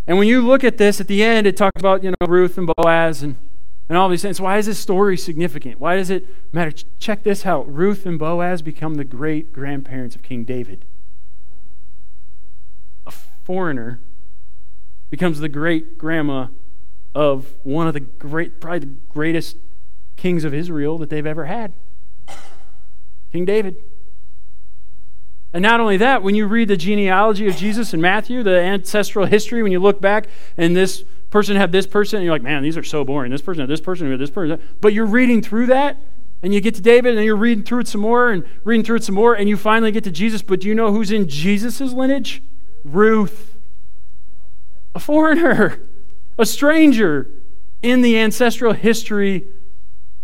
And 0.05 0.17
when 0.17 0.27
you 0.27 0.41
look 0.41 0.63
at 0.63 0.77
this, 0.77 0.99
at 0.99 1.07
the 1.07 1.23
end, 1.23 1.47
it 1.47 1.55
talks 1.55 1.79
about, 1.79 2.03
you 2.03 2.11
know, 2.11 2.27
Ruth 2.27 2.57
and 2.57 2.69
Boaz 2.75 3.23
and, 3.23 3.37
and 3.87 3.97
all 3.97 4.09
these 4.09 4.21
things. 4.21 4.41
Why 4.41 4.57
is 4.57 4.65
this 4.65 4.79
story 4.79 5.17
significant? 5.17 5.79
Why 5.79 5.95
does 5.95 6.09
it 6.09 6.27
matter? 6.51 6.71
Check 6.99 7.23
this 7.23 7.45
out. 7.45 7.71
Ruth 7.73 8.05
and 8.05 8.19
Boaz 8.19 8.61
become 8.61 8.95
the 8.95 9.05
great 9.05 9.53
grandparents 9.53 10.15
of 10.15 10.21
King 10.21 10.43
David. 10.43 10.85
A 13.07 13.11
foreigner 13.43 14.01
becomes 15.09 15.39
the 15.39 15.49
great 15.49 15.97
grandma 15.97 16.47
of 17.15 17.53
one 17.63 17.87
of 17.87 17.93
the 17.93 17.99
great, 17.99 18.59
probably 18.59 18.79
the 18.79 18.95
greatest 19.09 19.57
kings 20.17 20.43
of 20.43 20.53
Israel 20.53 20.97
that 20.97 21.09
they've 21.09 21.25
ever 21.25 21.45
had. 21.45 21.73
King 23.31 23.45
David. 23.45 23.75
And 25.53 25.61
not 25.61 25.79
only 25.79 25.97
that, 25.97 26.23
when 26.23 26.33
you 26.33 26.47
read 26.47 26.67
the 26.67 26.77
genealogy 26.77 27.47
of 27.47 27.55
Jesus 27.55 27.93
in 27.93 28.01
Matthew, 28.01 28.41
the 28.41 28.59
ancestral 28.59 29.27
history, 29.27 29.61
when 29.61 29.71
you 29.71 29.79
look 29.79 30.01
back 30.01 30.27
and 30.57 30.75
this 30.75 31.03
person 31.29 31.55
had 31.55 31.71
this 31.71 31.85
person, 31.85 32.17
and 32.17 32.25
you're 32.25 32.33
like, 32.33 32.41
man, 32.41 32.63
these 32.63 32.75
are 32.75 32.83
so 32.83 33.03
boring. 33.03 33.31
This 33.31 33.41
person 33.41 33.61
had 33.61 33.69
this 33.69 33.81
person, 33.81 34.09
had 34.09 34.19
this 34.19 34.31
person. 34.31 34.61
But 34.81 34.93
you're 34.93 35.05
reading 35.05 35.41
through 35.41 35.67
that, 35.67 35.97
and 36.41 36.53
you 36.53 36.61
get 36.61 36.75
to 36.75 36.81
David, 36.81 37.15
and 37.15 37.23
you're 37.23 37.35
reading 37.35 37.63
through 37.63 37.79
it 37.79 37.87
some 37.87 38.01
more, 38.01 38.31
and 38.31 38.43
reading 38.63 38.83
through 38.83 38.97
it 38.97 39.03
some 39.03 39.15
more, 39.15 39.33
and 39.33 39.47
you 39.47 39.57
finally 39.57 39.91
get 39.91 40.03
to 40.03 40.11
Jesus. 40.11 40.41
But 40.41 40.59
do 40.59 40.67
you 40.67 40.75
know 40.75 40.91
who's 40.91 41.11
in 41.11 41.27
Jesus' 41.27 41.81
lineage? 41.81 42.43
Ruth. 42.83 43.55
A 44.95 44.99
foreigner, 44.99 45.81
a 46.37 46.45
stranger 46.45 47.29
in 47.81 48.01
the 48.01 48.17
ancestral 48.17 48.73
history 48.73 49.47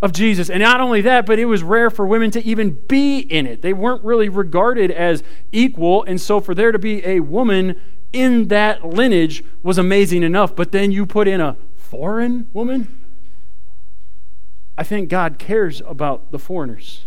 of 0.01 0.13
Jesus. 0.13 0.49
And 0.49 0.61
not 0.61 0.79
only 0.81 1.01
that, 1.01 1.25
but 1.25 1.39
it 1.39 1.45
was 1.45 1.61
rare 1.61 1.89
for 1.89 2.05
women 2.05 2.31
to 2.31 2.43
even 2.45 2.71
be 2.87 3.19
in 3.19 3.45
it. 3.45 3.61
They 3.61 3.73
weren't 3.73 4.03
really 4.03 4.29
regarded 4.29 4.91
as 4.91 5.23
equal. 5.51 6.03
And 6.03 6.19
so 6.19 6.39
for 6.39 6.55
there 6.55 6.71
to 6.71 6.79
be 6.79 7.05
a 7.05 7.19
woman 7.19 7.79
in 8.13 8.47
that 8.47 8.85
lineage 8.85 9.43
was 9.61 9.77
amazing 9.77 10.23
enough. 10.23 10.55
But 10.55 10.71
then 10.71 10.91
you 10.91 11.05
put 11.05 11.27
in 11.27 11.41
a 11.41 11.57
foreign 11.75 12.47
woman. 12.53 12.95
I 14.77 14.83
think 14.83 15.09
God 15.09 15.37
cares 15.37 15.81
about 15.85 16.31
the 16.31 16.39
foreigners, 16.39 17.03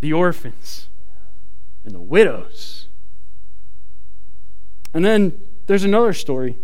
the 0.00 0.14
orphans, 0.14 0.88
and 1.84 1.94
the 1.94 2.00
widows. 2.00 2.88
And 4.94 5.04
then 5.04 5.38
there's 5.66 5.84
another 5.84 6.14
story 6.14 6.56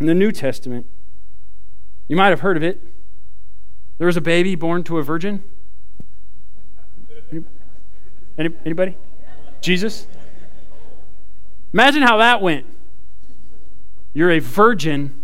in 0.00 0.06
the 0.06 0.14
New 0.14 0.32
Testament. 0.32 0.86
You 2.08 2.16
might 2.16 2.30
have 2.30 2.40
heard 2.40 2.56
of 2.56 2.64
it. 2.64 2.91
There 4.02 4.08
was 4.08 4.16
a 4.16 4.20
baby 4.20 4.56
born 4.56 4.82
to 4.82 4.98
a 4.98 5.02
virgin. 5.04 5.44
Any, 8.36 8.50
anybody? 8.64 8.96
Jesus? 9.60 10.08
Imagine 11.72 12.02
how 12.02 12.16
that 12.16 12.42
went. 12.42 12.66
You're 14.12 14.32
a 14.32 14.40
virgin, 14.40 15.22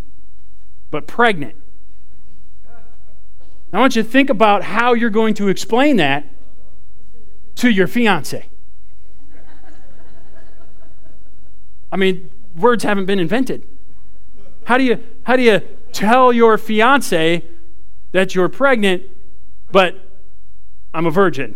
but 0.93 1.09
pregnant. 1.09 1.57
I 3.73 3.81
want 3.81 3.97
you 3.97 4.05
to 4.05 4.09
think 4.09 4.31
about 4.31 4.62
how 4.62 4.95
you're 4.95 5.11
going 5.11 5.35
to 5.35 5.49
explain 5.49 5.97
that 5.97 6.33
to 7.57 7.69
your 7.69 7.88
fiance. 7.88 8.49
I 11.91 11.97
mean, 11.97 12.31
words 12.57 12.85
haven't 12.85 13.07
been 13.07 13.19
invented. 13.19 13.67
How 14.67 14.79
do 14.79 14.85
you 14.85 15.03
how 15.25 15.35
do 15.35 15.43
you 15.43 15.62
tell 15.91 16.33
your 16.33 16.57
fiance 16.57 17.43
that 18.12 18.35
you're 18.35 18.49
pregnant, 18.49 19.03
but 19.71 19.97
I'm 20.94 21.07
a 21.07 21.11
virgin. 21.11 21.55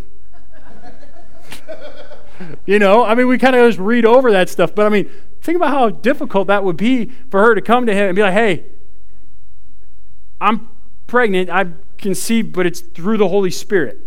you 2.66 2.78
know, 2.78 3.04
I 3.04 3.14
mean, 3.14 3.28
we 3.28 3.38
kind 3.38 3.56
of 3.56 3.68
just 3.68 3.78
read 3.78 4.04
over 4.04 4.30
that 4.32 4.48
stuff, 4.48 4.74
but 4.74 4.86
I 4.86 4.88
mean, 4.88 5.10
think 5.40 5.56
about 5.56 5.70
how 5.70 5.90
difficult 5.90 6.48
that 6.48 6.64
would 6.64 6.76
be 6.76 7.06
for 7.30 7.40
her 7.40 7.54
to 7.54 7.60
come 7.60 7.86
to 7.86 7.94
him 7.94 8.08
and 8.08 8.16
be 8.16 8.22
like, 8.22 8.34
hey, 8.34 8.64
I'm 10.40 10.68
pregnant, 11.06 11.50
I 11.50 11.66
conceived, 11.98 12.52
but 12.52 12.66
it's 12.66 12.80
through 12.80 13.18
the 13.18 13.28
Holy 13.28 13.50
Spirit. 13.50 13.98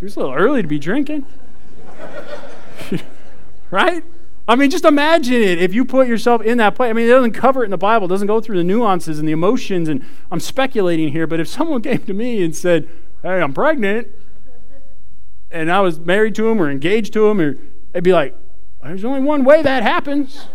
It's 0.00 0.14
a 0.14 0.20
little 0.20 0.34
early 0.34 0.62
to 0.62 0.68
be 0.68 0.78
drinking. 0.78 1.26
right? 3.70 4.04
I 4.48 4.56
mean, 4.56 4.70
just 4.70 4.86
imagine 4.86 5.42
it 5.42 5.60
if 5.60 5.74
you 5.74 5.84
put 5.84 6.08
yourself 6.08 6.40
in 6.42 6.56
that 6.56 6.74
place. 6.74 6.88
I 6.88 6.94
mean, 6.94 7.04
it 7.04 7.10
doesn't 7.10 7.32
cover 7.32 7.62
it 7.62 7.66
in 7.66 7.70
the 7.70 7.76
Bible, 7.76 8.06
it 8.06 8.08
doesn't 8.08 8.26
go 8.26 8.40
through 8.40 8.56
the 8.56 8.64
nuances 8.64 9.18
and 9.18 9.28
the 9.28 9.32
emotions, 9.32 9.90
and 9.90 10.02
I'm 10.30 10.40
speculating 10.40 11.12
here, 11.12 11.26
but 11.26 11.38
if 11.38 11.48
someone 11.48 11.82
came 11.82 12.02
to 12.04 12.14
me 12.14 12.42
and 12.42 12.56
said, 12.56 12.88
Hey, 13.22 13.42
I'm 13.42 13.52
pregnant, 13.52 14.08
and 15.50 15.70
I 15.70 15.80
was 15.80 15.98
married 16.00 16.34
to 16.36 16.48
him 16.48 16.62
or 16.62 16.70
engaged 16.70 17.12
to 17.12 17.28
him, 17.28 17.40
or 17.40 17.56
it'd 17.92 18.04
be 18.04 18.12
like, 18.12 18.34
there's 18.82 19.04
only 19.04 19.20
one 19.20 19.44
way 19.44 19.60
that 19.62 19.82
happens. 19.82 20.46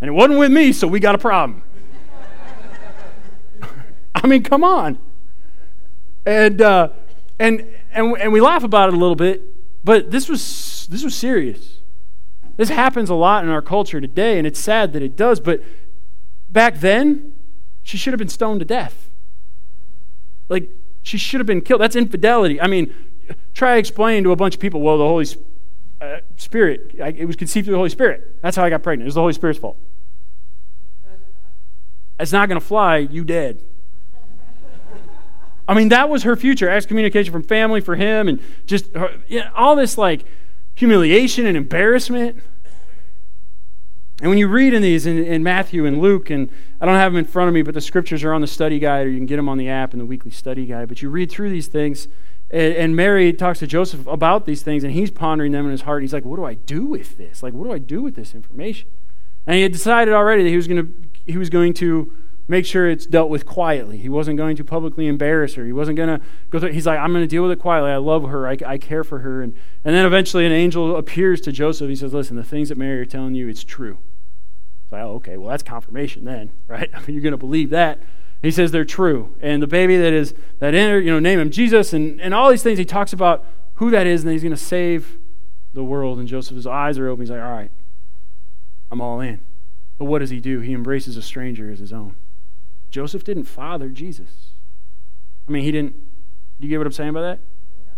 And 0.00 0.08
it 0.08 0.12
wasn't 0.12 0.38
with 0.38 0.52
me, 0.52 0.72
so 0.72 0.86
we 0.86 1.00
got 1.00 1.14
a 1.14 1.18
problem. 1.18 1.62
I 4.14 4.26
mean, 4.26 4.42
come 4.42 4.62
on. 4.62 4.98
And, 6.24 6.60
uh, 6.60 6.90
and, 7.38 7.66
and, 7.92 8.16
and 8.18 8.32
we 8.32 8.40
laugh 8.40 8.62
about 8.62 8.88
it 8.88 8.94
a 8.94 8.98
little 8.98 9.16
bit, 9.16 9.42
but 9.84 10.10
this 10.10 10.28
was, 10.28 10.86
this 10.90 11.02
was 11.02 11.14
serious. 11.14 11.75
This 12.56 12.68
happens 12.70 13.10
a 13.10 13.14
lot 13.14 13.44
in 13.44 13.50
our 13.50 13.62
culture 13.62 14.00
today, 14.00 14.38
and 14.38 14.46
it's 14.46 14.58
sad 14.58 14.92
that 14.94 15.02
it 15.02 15.16
does, 15.16 15.40
but 15.40 15.62
back 16.48 16.80
then, 16.80 17.32
she 17.82 17.96
should 17.96 18.12
have 18.12 18.18
been 18.18 18.28
stoned 18.28 18.60
to 18.60 18.66
death. 18.66 19.10
Like, 20.48 20.70
she 21.02 21.18
should 21.18 21.40
have 21.40 21.46
been 21.46 21.60
killed. 21.60 21.80
That's 21.80 21.96
infidelity. 21.96 22.60
I 22.60 22.66
mean, 22.66 22.94
try 23.54 23.76
explaining 23.76 24.24
to 24.24 24.32
a 24.32 24.36
bunch 24.36 24.54
of 24.54 24.60
people, 24.60 24.80
well, 24.80 24.98
the 24.98 25.04
Holy 25.06 25.26
uh, 26.00 26.18
Spirit, 26.36 26.92
it 26.98 27.26
was 27.26 27.36
conceived 27.36 27.66
through 27.66 27.72
the 27.72 27.78
Holy 27.78 27.90
Spirit. 27.90 28.40
That's 28.42 28.56
how 28.56 28.64
I 28.64 28.70
got 28.70 28.82
pregnant. 28.82 29.06
It 29.06 29.08
was 29.08 29.14
the 29.14 29.20
Holy 29.20 29.32
Spirit's 29.32 29.58
fault. 29.58 29.76
It's 32.18 32.32
not 32.32 32.48
going 32.48 32.60
to 32.60 32.66
fly. 32.66 32.96
You 32.96 33.24
dead. 33.24 33.62
I 35.68 35.74
mean, 35.74 35.88
that 35.88 36.08
was 36.08 36.22
her 36.22 36.36
future. 36.36 36.68
Excommunication 36.68 37.32
from 37.32 37.42
family 37.42 37.80
for 37.80 37.96
him, 37.96 38.28
and 38.28 38.40
just 38.66 38.92
her, 38.94 39.20
you 39.26 39.40
know, 39.40 39.50
all 39.54 39.76
this 39.76 39.98
like 39.98 40.24
humiliation 40.76 41.46
and 41.46 41.56
embarrassment. 41.56 42.40
And 44.20 44.30
when 44.30 44.38
you 44.38 44.46
read 44.46 44.72
in 44.72 44.82
these 44.82 45.04
in, 45.04 45.18
in, 45.18 45.42
Matthew 45.42 45.84
and 45.84 46.00
Luke, 46.00 46.30
and 46.30 46.50
I 46.80 46.86
don't 46.86 46.94
have 46.94 47.12
them 47.12 47.18
in 47.18 47.24
front 47.24 47.48
of 47.48 47.54
me, 47.54 47.62
but 47.62 47.74
the 47.74 47.80
scriptures 47.80 48.22
are 48.22 48.32
on 48.32 48.40
the 48.40 48.46
study 48.46 48.78
guide, 48.78 49.06
or 49.06 49.10
you 49.10 49.18
can 49.18 49.26
get 49.26 49.36
them 49.36 49.48
on 49.48 49.58
the 49.58 49.68
app 49.68 49.92
and 49.92 50.00
the 50.00 50.06
weekly 50.06 50.30
study 50.30 50.64
guide. 50.64 50.88
But 50.88 51.02
you 51.02 51.10
read 51.10 51.30
through 51.30 51.50
these 51.50 51.66
things, 51.66 52.08
and, 52.50 52.74
and 52.74 52.96
Mary 52.96 53.32
talks 53.32 53.58
to 53.58 53.66
Joseph 53.66 54.06
about 54.06 54.46
these 54.46 54.62
things, 54.62 54.84
and 54.84 54.92
he's 54.92 55.10
pondering 55.10 55.52
them 55.52 55.66
in 55.66 55.72
his 55.72 55.82
heart. 55.82 55.98
And 55.98 56.04
He's 56.04 56.14
like, 56.14 56.24
"What 56.24 56.36
do 56.36 56.44
I 56.44 56.54
do 56.54 56.86
with 56.86 57.18
this? 57.18 57.42
Like, 57.42 57.52
what 57.52 57.64
do 57.64 57.72
I 57.72 57.78
do 57.78 58.00
with 58.02 58.14
this 58.14 58.34
information?" 58.34 58.88
And 59.46 59.56
he 59.56 59.62
had 59.62 59.72
decided 59.72 60.14
already 60.14 60.44
that 60.44 60.50
he 60.50 60.56
was 60.56 60.68
going 60.68 60.86
to 60.86 61.08
he 61.26 61.36
was 61.36 61.50
going 61.50 61.74
to 61.74 62.12
make 62.48 62.64
sure 62.64 62.88
it's 62.88 63.06
dealt 63.06 63.28
with 63.28 63.44
quietly. 63.44 63.98
He 63.98 64.08
wasn't 64.08 64.36
going 64.36 64.56
to 64.56 64.64
publicly 64.64 65.06
embarrass 65.06 65.54
her. 65.54 65.64
He 65.64 65.72
wasn't 65.72 65.96
going 65.96 66.08
to 66.08 66.24
go 66.50 66.60
through. 66.60 66.72
He's 66.72 66.86
like, 66.86 66.98
I'm 66.98 67.12
going 67.12 67.24
to 67.24 67.28
deal 67.28 67.42
with 67.42 67.52
it 67.52 67.58
quietly. 67.58 67.90
I 67.90 67.96
love 67.96 68.24
her. 68.28 68.46
I, 68.46 68.56
I 68.64 68.78
care 68.78 69.04
for 69.04 69.20
her. 69.20 69.42
And, 69.42 69.54
and 69.84 69.94
then 69.94 70.06
eventually 70.06 70.46
an 70.46 70.52
angel 70.52 70.96
appears 70.96 71.40
to 71.42 71.52
Joseph. 71.52 71.88
He 71.88 71.96
says, 71.96 72.14
Listen, 72.14 72.36
the 72.36 72.44
things 72.44 72.68
that 72.68 72.78
Mary 72.78 73.00
are 73.00 73.06
telling 73.06 73.34
you, 73.34 73.48
it's 73.48 73.64
true. 73.64 73.98
So, 74.90 74.96
oh, 74.96 75.14
okay, 75.14 75.36
well, 75.36 75.50
that's 75.50 75.64
confirmation 75.64 76.24
then, 76.24 76.52
right? 76.68 76.88
I 76.94 77.00
mean, 77.00 77.10
you're 77.10 77.22
going 77.22 77.32
to 77.32 77.38
believe 77.38 77.70
that. 77.70 78.00
He 78.42 78.50
says 78.50 78.70
they're 78.70 78.84
true. 78.84 79.34
And 79.40 79.62
the 79.62 79.66
baby 79.66 79.96
that 79.96 80.12
is, 80.12 80.34
that 80.60 80.74
entered, 80.74 81.00
you 81.04 81.10
know, 81.10 81.18
name 81.18 81.40
him 81.40 81.50
Jesus 81.50 81.92
and, 81.92 82.20
and 82.20 82.32
all 82.34 82.50
these 82.50 82.62
things. 82.62 82.78
He 82.78 82.84
talks 82.84 83.12
about 83.12 83.44
who 83.74 83.90
that 83.90 84.06
is 84.06 84.22
and 84.22 84.32
he's 84.32 84.42
going 84.42 84.54
to 84.54 84.56
save 84.56 85.18
the 85.72 85.82
world. 85.82 86.18
And 86.18 86.28
Joseph's 86.28 86.66
eyes 86.66 86.98
are 86.98 87.08
open. 87.08 87.22
He's 87.22 87.30
like, 87.30 87.40
all 87.40 87.50
right, 87.50 87.70
I'm 88.90 89.00
all 89.00 89.20
in. 89.20 89.40
But 89.98 90.04
what 90.04 90.18
does 90.18 90.30
he 90.30 90.40
do? 90.40 90.60
He 90.60 90.74
embraces 90.74 91.16
a 91.16 91.22
stranger 91.22 91.70
as 91.70 91.78
his 91.78 91.92
own. 91.92 92.14
Joseph 92.90 93.24
didn't 93.24 93.44
father 93.44 93.88
Jesus. 93.88 94.52
I 95.48 95.52
mean, 95.52 95.62
he 95.62 95.72
didn't. 95.72 95.94
Do 96.60 96.66
you 96.66 96.68
get 96.68 96.78
what 96.78 96.86
I'm 96.86 96.92
saying 96.92 97.12
by 97.12 97.22
that? 97.22 97.40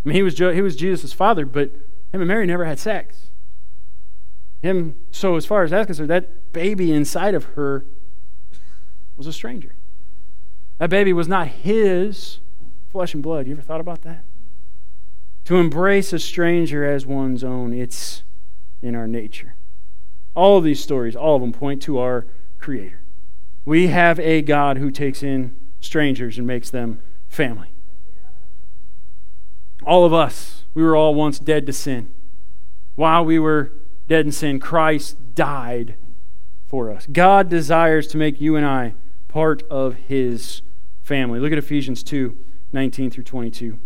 I 0.04 0.08
mean, 0.08 0.14
he 0.14 0.22
was 0.22 0.34
jo- 0.34 0.52
he 0.52 0.62
was 0.62 0.76
Jesus' 0.76 1.12
father, 1.12 1.46
but 1.46 1.70
him 2.12 2.20
and 2.20 2.28
Mary 2.28 2.46
never 2.46 2.64
had 2.64 2.78
sex. 2.78 3.30
Him. 4.62 4.96
So 5.10 5.36
as 5.36 5.46
far 5.46 5.62
as 5.62 5.70
that's 5.70 5.86
concerned, 5.86 6.10
that 6.10 6.52
baby 6.52 6.92
inside 6.92 7.34
of 7.34 7.44
her 7.54 7.84
was 9.16 9.26
a 9.26 9.32
stranger. 9.32 9.74
That 10.78 10.90
baby 10.90 11.12
was 11.12 11.28
not 11.28 11.48
his 11.48 12.38
flesh 12.90 13.14
and 13.14 13.22
blood. 13.22 13.46
You 13.46 13.52
ever 13.52 13.62
thought 13.62 13.80
about 13.80 14.02
that? 14.02 14.24
To 15.46 15.56
embrace 15.56 16.12
a 16.12 16.18
stranger 16.18 16.84
as 16.84 17.06
one's 17.06 17.42
own, 17.42 17.72
it's 17.72 18.22
in 18.82 18.94
our 18.94 19.06
nature. 19.06 19.54
All 20.34 20.58
of 20.58 20.64
these 20.64 20.82
stories, 20.82 21.16
all 21.16 21.36
of 21.36 21.42
them 21.42 21.52
point 21.52 21.82
to 21.82 21.98
our 21.98 22.26
Creator. 22.58 22.97
We 23.64 23.88
have 23.88 24.18
a 24.20 24.42
God 24.42 24.78
who 24.78 24.90
takes 24.90 25.22
in 25.22 25.54
strangers 25.80 26.38
and 26.38 26.46
makes 26.46 26.70
them 26.70 27.00
family. 27.28 27.72
All 29.84 30.04
of 30.04 30.12
us, 30.12 30.64
we 30.74 30.82
were 30.82 30.96
all 30.96 31.14
once 31.14 31.38
dead 31.38 31.66
to 31.66 31.72
sin. 31.72 32.10
While 32.94 33.24
we 33.24 33.38
were 33.38 33.72
dead 34.08 34.26
in 34.26 34.32
sin, 34.32 34.58
Christ 34.58 35.16
died 35.34 35.96
for 36.66 36.90
us. 36.90 37.06
God 37.06 37.48
desires 37.48 38.06
to 38.08 38.18
make 38.18 38.40
you 38.40 38.56
and 38.56 38.66
I 38.66 38.94
part 39.28 39.62
of 39.70 39.94
his 39.94 40.62
family. 41.02 41.40
Look 41.40 41.52
at 41.52 41.58
Ephesians 41.58 42.02
2 42.02 42.36
19 42.70 43.10
through 43.10 43.24
22. 43.24 43.78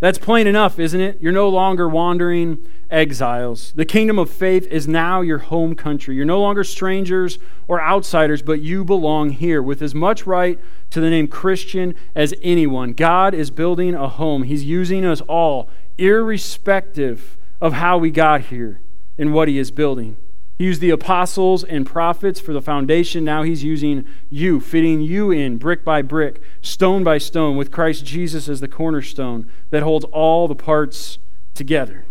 That's 0.00 0.18
plain 0.18 0.46
enough, 0.46 0.78
isn't 0.78 1.00
it? 1.00 1.18
You're 1.20 1.30
no 1.30 1.50
longer 1.50 1.86
wandering 1.86 2.66
exiles. 2.90 3.72
The 3.72 3.84
kingdom 3.84 4.18
of 4.18 4.30
faith 4.30 4.66
is 4.68 4.88
now 4.88 5.20
your 5.20 5.38
home 5.38 5.74
country. 5.74 6.16
You're 6.16 6.24
no 6.24 6.40
longer 6.40 6.64
strangers 6.64 7.38
or 7.68 7.82
outsiders, 7.82 8.40
but 8.40 8.60
you 8.60 8.82
belong 8.82 9.28
here 9.30 9.62
with 9.62 9.82
as 9.82 9.94
much 9.94 10.26
right 10.26 10.58
to 10.88 11.00
the 11.00 11.10
name 11.10 11.28
Christian 11.28 11.94
as 12.14 12.34
anyone. 12.42 12.94
God 12.94 13.34
is 13.34 13.50
building 13.50 13.94
a 13.94 14.08
home. 14.08 14.44
He's 14.44 14.64
using 14.64 15.04
us 15.04 15.20
all, 15.22 15.68
irrespective 15.98 17.36
of 17.60 17.74
how 17.74 17.98
we 17.98 18.10
got 18.10 18.46
here 18.46 18.80
and 19.18 19.34
what 19.34 19.48
He 19.48 19.58
is 19.58 19.70
building. 19.70 20.16
He 20.60 20.66
used 20.66 20.82
the 20.82 20.90
apostles 20.90 21.64
and 21.64 21.86
prophets 21.86 22.38
for 22.38 22.52
the 22.52 22.60
foundation. 22.60 23.24
Now 23.24 23.44
he's 23.44 23.64
using 23.64 24.04
you, 24.28 24.60
fitting 24.60 25.00
you 25.00 25.30
in 25.30 25.56
brick 25.56 25.86
by 25.86 26.02
brick, 26.02 26.42
stone 26.60 27.02
by 27.02 27.16
stone, 27.16 27.56
with 27.56 27.70
Christ 27.70 28.04
Jesus 28.04 28.46
as 28.46 28.60
the 28.60 28.68
cornerstone 28.68 29.50
that 29.70 29.82
holds 29.82 30.04
all 30.12 30.48
the 30.48 30.54
parts 30.54 31.16
together. 31.54 32.04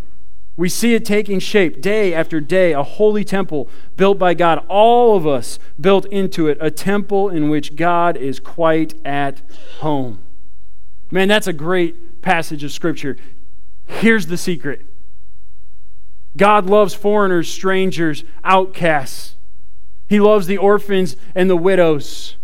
We 0.57 0.67
see 0.67 0.95
it 0.95 1.05
taking 1.05 1.37
shape 1.37 1.79
day 1.79 2.11
after 2.11 2.41
day, 2.41 2.73
a 2.73 2.81
holy 2.81 3.23
temple 3.23 3.69
built 3.95 4.17
by 4.17 4.33
God, 4.33 4.65
all 4.67 5.15
of 5.15 5.27
us 5.27 5.59
built 5.79 6.05
into 6.05 6.47
it, 6.47 6.57
a 6.59 6.71
temple 6.71 7.29
in 7.29 7.49
which 7.49 7.75
God 7.75 8.17
is 8.17 8.39
quite 8.39 8.95
at 9.05 9.43
home. 9.81 10.23
Man, 11.11 11.27
that's 11.27 11.45
a 11.45 11.53
great 11.53 12.23
passage 12.23 12.63
of 12.63 12.71
Scripture. 12.71 13.15
Here's 13.85 14.25
the 14.25 14.37
secret 14.37 14.87
God 16.37 16.67
loves 16.67 16.93
foreigners, 16.93 17.51
strangers, 17.51 18.23
outcasts. 18.43 19.35
He 20.07 20.19
loves 20.19 20.47
the 20.47 20.57
orphans 20.57 21.15
and 21.35 21.49
the 21.49 21.55
widows. 21.55 22.35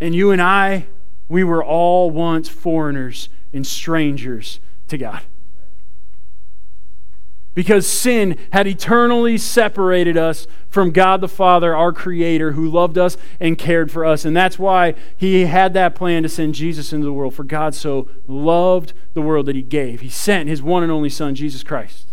And 0.00 0.14
you 0.14 0.30
and 0.30 0.40
I, 0.40 0.86
we 1.28 1.44
were 1.44 1.64
all 1.64 2.10
once 2.10 2.48
foreigners 2.48 3.28
and 3.52 3.66
strangers 3.66 4.60
to 4.88 4.98
God. 4.98 5.22
Because 7.52 7.86
sin 7.86 8.38
had 8.52 8.66
eternally 8.66 9.36
separated 9.36 10.16
us 10.16 10.46
from 10.68 10.92
God 10.92 11.20
the 11.20 11.28
Father, 11.28 11.74
our 11.74 11.92
Creator, 11.92 12.52
who 12.52 12.68
loved 12.68 12.96
us 12.96 13.16
and 13.40 13.58
cared 13.58 13.90
for 13.90 14.04
us. 14.04 14.24
And 14.24 14.36
that's 14.36 14.58
why 14.58 14.94
He 15.16 15.46
had 15.46 15.74
that 15.74 15.96
plan 15.96 16.22
to 16.22 16.28
send 16.28 16.54
Jesus 16.54 16.92
into 16.92 17.04
the 17.04 17.12
world. 17.12 17.34
For 17.34 17.44
God 17.44 17.74
so 17.74 18.08
loved 18.28 18.92
the 19.14 19.20
world 19.20 19.46
that 19.46 19.56
He 19.56 19.62
gave. 19.62 20.00
He 20.00 20.08
sent 20.08 20.48
His 20.48 20.62
one 20.62 20.84
and 20.84 20.92
only 20.92 21.10
Son, 21.10 21.34
Jesus 21.34 21.64
Christ 21.64 22.09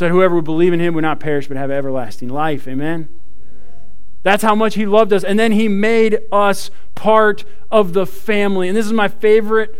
so 0.00 0.06
that 0.06 0.12
whoever 0.12 0.36
would 0.36 0.46
believe 0.46 0.72
in 0.72 0.80
him 0.80 0.94
would 0.94 1.02
not 1.02 1.20
perish 1.20 1.46
but 1.46 1.58
have 1.58 1.70
everlasting 1.70 2.30
life. 2.30 2.66
Amen? 2.66 3.10
That's 4.22 4.42
how 4.42 4.54
much 4.54 4.74
he 4.74 4.86
loved 4.86 5.12
us. 5.12 5.22
And 5.22 5.38
then 5.38 5.52
he 5.52 5.68
made 5.68 6.20
us 6.32 6.70
part 6.94 7.44
of 7.70 7.92
the 7.92 8.06
family. 8.06 8.66
And 8.66 8.74
this 8.74 8.86
is 8.86 8.94
my 8.94 9.08
favorite 9.08 9.74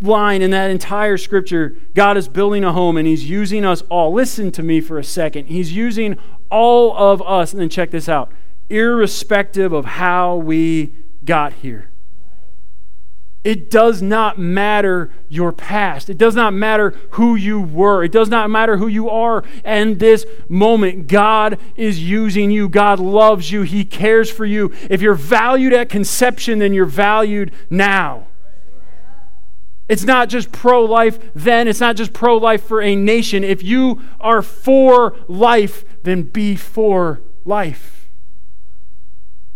line 0.00 0.40
in 0.40 0.50
that 0.52 0.70
entire 0.70 1.18
scripture. 1.18 1.76
God 1.92 2.16
is 2.16 2.26
building 2.26 2.64
a 2.64 2.72
home 2.72 2.96
and 2.96 3.06
he's 3.06 3.28
using 3.28 3.66
us 3.66 3.82
all. 3.90 4.14
Listen 4.14 4.50
to 4.52 4.62
me 4.62 4.80
for 4.80 4.98
a 4.98 5.04
second. 5.04 5.48
He's 5.48 5.72
using 5.72 6.16
all 6.50 6.96
of 6.96 7.20
us. 7.20 7.52
And 7.52 7.60
then 7.60 7.68
check 7.68 7.90
this 7.90 8.08
out 8.08 8.32
irrespective 8.70 9.74
of 9.74 9.84
how 9.84 10.36
we 10.36 10.94
got 11.22 11.52
here. 11.52 11.90
It 13.46 13.70
does 13.70 14.02
not 14.02 14.40
matter 14.40 15.12
your 15.28 15.52
past. 15.52 16.10
It 16.10 16.18
does 16.18 16.34
not 16.34 16.52
matter 16.52 16.98
who 17.10 17.36
you 17.36 17.60
were. 17.60 18.02
It 18.02 18.10
does 18.10 18.28
not 18.28 18.50
matter 18.50 18.76
who 18.76 18.88
you 18.88 19.08
are 19.08 19.44
And 19.62 20.00
this 20.00 20.26
moment. 20.48 21.06
God 21.06 21.60
is 21.76 22.02
using 22.02 22.50
you. 22.50 22.68
God 22.68 22.98
loves 22.98 23.52
you. 23.52 23.62
He 23.62 23.84
cares 23.84 24.28
for 24.28 24.44
you. 24.44 24.72
If 24.90 25.00
you're 25.00 25.14
valued 25.14 25.72
at 25.72 25.88
conception, 25.88 26.58
then 26.58 26.74
you're 26.74 26.86
valued 26.86 27.52
now. 27.70 28.26
It's 29.88 30.02
not 30.02 30.28
just 30.28 30.50
pro 30.50 30.84
life 30.84 31.20
then, 31.32 31.68
it's 31.68 31.78
not 31.78 31.94
just 31.94 32.12
pro 32.12 32.36
life 32.38 32.64
for 32.64 32.82
a 32.82 32.96
nation. 32.96 33.44
If 33.44 33.62
you 33.62 34.02
are 34.18 34.42
for 34.42 35.16
life, 35.28 35.84
then 36.02 36.24
be 36.24 36.56
for 36.56 37.20
life. 37.44 38.08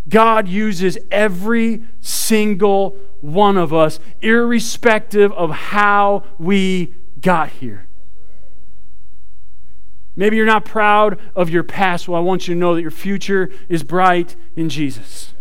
God 0.09 0.47
uses 0.47 0.97
every 1.11 1.83
single 2.01 2.97
one 3.21 3.57
of 3.57 3.73
us, 3.73 4.01
irrespective 4.21 5.33
of 5.33 5.51
how 5.51 6.25
we 6.39 6.95
got 7.21 7.51
here. 7.51 7.87
Maybe 10.17 10.37
you're 10.37 10.47
not 10.47 10.65
proud 10.65 11.19
of 11.35 11.51
your 11.51 11.63
past. 11.63 12.09
Well, 12.09 12.21
I 12.21 12.25
want 12.25 12.49
you 12.49 12.55
to 12.55 12.61
know 12.61 12.75
that 12.75 12.83
your 12.83 12.91
future 12.91 13.51
is 13.69 13.83
bright 13.83 14.37
in 14.57 14.69
Jesus. 14.69 15.33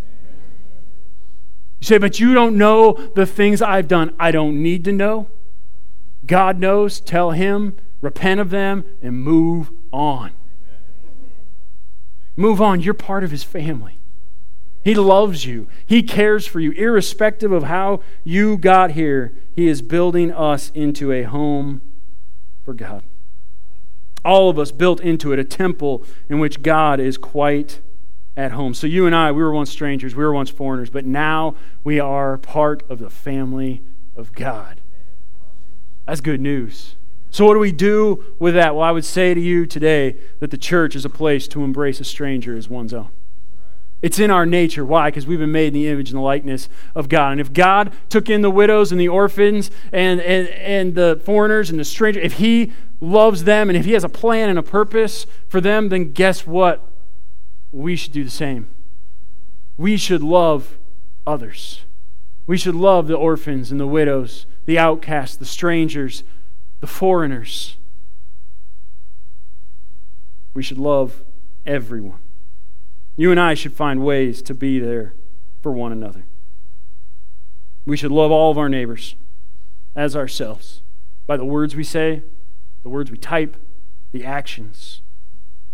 You 1.79 1.85
say, 1.85 1.97
but 1.97 2.19
you 2.19 2.33
don't 2.33 2.57
know 2.57 2.93
the 3.15 3.25
things 3.25 3.61
I've 3.61 3.87
done. 3.87 4.13
I 4.19 4.31
don't 4.31 4.61
need 4.61 4.83
to 4.85 4.91
know. 4.91 5.27
God 6.25 6.59
knows, 6.59 6.99
tell 6.99 7.31
Him, 7.31 7.77
repent 8.01 8.39
of 8.39 8.49
them, 8.49 8.83
and 9.01 9.21
move 9.21 9.71
on. 9.91 10.31
Move 12.35 12.61
on. 12.61 12.81
You're 12.81 12.93
part 12.93 13.23
of 13.23 13.31
His 13.31 13.43
family. 13.43 13.98
He 14.89 14.95
loves 14.95 15.45
you. 15.45 15.67
He 15.85 16.01
cares 16.01 16.47
for 16.47 16.59
you. 16.59 16.71
Irrespective 16.71 17.51
of 17.51 17.61
how 17.61 18.01
you 18.23 18.57
got 18.57 18.89
here, 18.93 19.35
He 19.55 19.67
is 19.67 19.83
building 19.83 20.31
us 20.31 20.71
into 20.73 21.11
a 21.11 21.21
home 21.21 21.83
for 22.65 22.73
God. 22.73 23.03
All 24.25 24.49
of 24.49 24.57
us 24.57 24.71
built 24.71 24.99
into 24.99 25.31
it, 25.31 25.37
a 25.37 25.43
temple 25.43 26.03
in 26.27 26.39
which 26.39 26.63
God 26.63 26.99
is 26.99 27.19
quite 27.19 27.81
at 28.35 28.53
home. 28.53 28.73
So 28.73 28.87
you 28.87 29.05
and 29.05 29.15
I, 29.15 29.31
we 29.31 29.43
were 29.43 29.51
once 29.51 29.69
strangers, 29.69 30.15
we 30.15 30.23
were 30.23 30.33
once 30.33 30.49
foreigners, 30.49 30.89
but 30.89 31.05
now 31.05 31.53
we 31.83 31.99
are 31.99 32.39
part 32.39 32.81
of 32.89 32.97
the 32.97 33.11
family 33.11 33.83
of 34.15 34.33
God. 34.33 34.81
That's 36.07 36.19
good 36.19 36.41
news. 36.41 36.95
So, 37.29 37.45
what 37.45 37.53
do 37.53 37.59
we 37.59 37.71
do 37.71 38.25
with 38.39 38.55
that? 38.55 38.73
Well, 38.73 38.83
I 38.83 38.89
would 38.89 39.05
say 39.05 39.35
to 39.35 39.39
you 39.39 39.67
today 39.67 40.17
that 40.39 40.49
the 40.49 40.57
church 40.57 40.95
is 40.95 41.05
a 41.05 41.11
place 41.11 41.47
to 41.49 41.63
embrace 41.63 41.99
a 41.99 42.03
stranger 42.03 42.57
as 42.57 42.67
one's 42.67 42.91
own. 42.91 43.11
It's 44.01 44.17
in 44.17 44.31
our 44.31 44.45
nature. 44.45 44.85
Why? 44.85 45.09
Because 45.09 45.27
we've 45.27 45.39
been 45.39 45.51
made 45.51 45.67
in 45.67 45.73
the 45.73 45.87
image 45.87 46.09
and 46.09 46.17
the 46.17 46.23
likeness 46.23 46.69
of 46.95 47.09
God. 47.09 47.33
And 47.33 47.41
if 47.41 47.51
God 47.51 47.91
took 48.07 48.29
in 48.29 48.41
the 48.41 48.49
widows 48.49 48.91
and 48.91 48.99
the 48.99 49.09
orphans 49.09 49.69
and, 49.91 50.21
and, 50.21 50.47
and 50.47 50.95
the 50.95 51.21
foreigners 51.25 51.69
and 51.69 51.77
the 51.77 51.85
strangers, 51.85 52.23
if 52.23 52.33
He 52.33 52.71
loves 53.01 53.43
them 53.43 53.69
and 53.69 53.77
if 53.77 53.85
He 53.85 53.91
has 53.93 54.05
a 54.05 54.09
plan 54.09 54.49
and 54.49 54.57
a 54.57 54.63
purpose 54.63 55.25
for 55.49 55.59
them, 55.59 55.89
then 55.89 56.13
guess 56.13 56.47
what? 56.47 56.87
We 57.71 57.95
should 57.95 58.13
do 58.13 58.23
the 58.23 58.29
same. 58.29 58.67
We 59.77 59.97
should 59.97 60.23
love 60.23 60.77
others. 61.27 61.81
We 62.47 62.57
should 62.57 62.75
love 62.75 63.07
the 63.07 63.15
orphans 63.15 63.69
and 63.69 63.79
the 63.79 63.87
widows, 63.87 64.45
the 64.65 64.79
outcasts, 64.79 65.35
the 65.35 65.45
strangers, 65.45 66.23
the 66.79 66.87
foreigners. 66.87 67.75
We 70.53 70.63
should 70.63 70.79
love 70.79 71.23
everyone. 71.65 72.19
You 73.19 73.31
and 73.31 73.39
I 73.39 73.53
should 73.53 73.73
find 73.73 74.05
ways 74.05 74.41
to 74.43 74.53
be 74.53 74.79
there 74.79 75.13
for 75.61 75.73
one 75.73 75.91
another. 75.91 76.23
We 77.85 77.97
should 77.97 78.11
love 78.11 78.31
all 78.31 78.49
of 78.49 78.57
our 78.57 78.69
neighbors 78.69 79.17
as 79.93 80.15
ourselves 80.15 80.83
by 81.27 81.35
the 81.35 81.43
words 81.43 81.75
we 81.75 81.83
say, 81.83 82.23
the 82.81 82.87
words 82.87 83.11
we 83.11 83.17
type, 83.17 83.57
the 84.13 84.23
actions. 84.23 85.01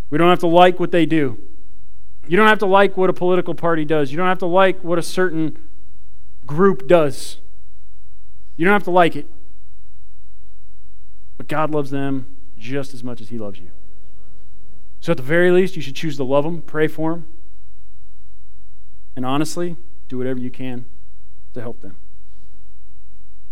We 0.10 0.18
don't 0.18 0.32
have 0.32 0.40
to 0.40 0.48
like 0.48 0.80
what 0.80 0.90
they 0.90 1.06
do. 1.06 1.40
You 2.28 2.36
don't 2.36 2.48
have 2.48 2.58
to 2.60 2.66
like 2.66 2.98
what 2.98 3.12
a 3.12 3.14
political 3.14 3.54
party 3.54 3.86
does. 3.86 4.10
You 4.10 4.18
don't 4.18 4.26
have 4.26 4.40
to 4.40 4.48
like 4.48 4.84
what 4.84 4.98
a 4.98 5.04
certain 5.04 5.56
group 6.48 6.88
does. 6.88 7.42
You 8.58 8.66
don't 8.66 8.74
have 8.74 8.86
to 8.86 8.92
like 8.92 9.16
it. 9.16 9.30
But 11.38 11.48
God 11.48 11.70
loves 11.70 11.92
them 11.92 12.26
just 12.58 12.96
as 12.96 13.04
much 13.04 13.22
as 13.22 13.30
He 13.30 13.38
loves 13.38 13.60
you. 13.60 13.70
So, 15.00 15.12
at 15.12 15.18
the 15.18 15.24
very 15.24 15.52
least, 15.52 15.76
you 15.76 15.84
should 15.84 15.96
choose 15.96 16.18
to 16.18 16.24
love 16.24 16.44
them, 16.44 16.64
pray 16.64 16.88
for 16.88 17.12
them, 17.12 17.28
and 19.16 19.26
honestly, 19.26 19.78
do 20.08 20.18
whatever 20.18 20.40
you 20.40 20.50
can 20.50 20.86
to 21.54 21.62
help 21.62 21.82
them. 21.82 21.98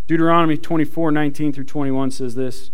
Deuteronomy 0.07 0.57
24 0.57 1.11
19 1.11 1.53
through 1.53 1.63
21 1.63 2.11
says 2.11 2.35
this 2.35 2.71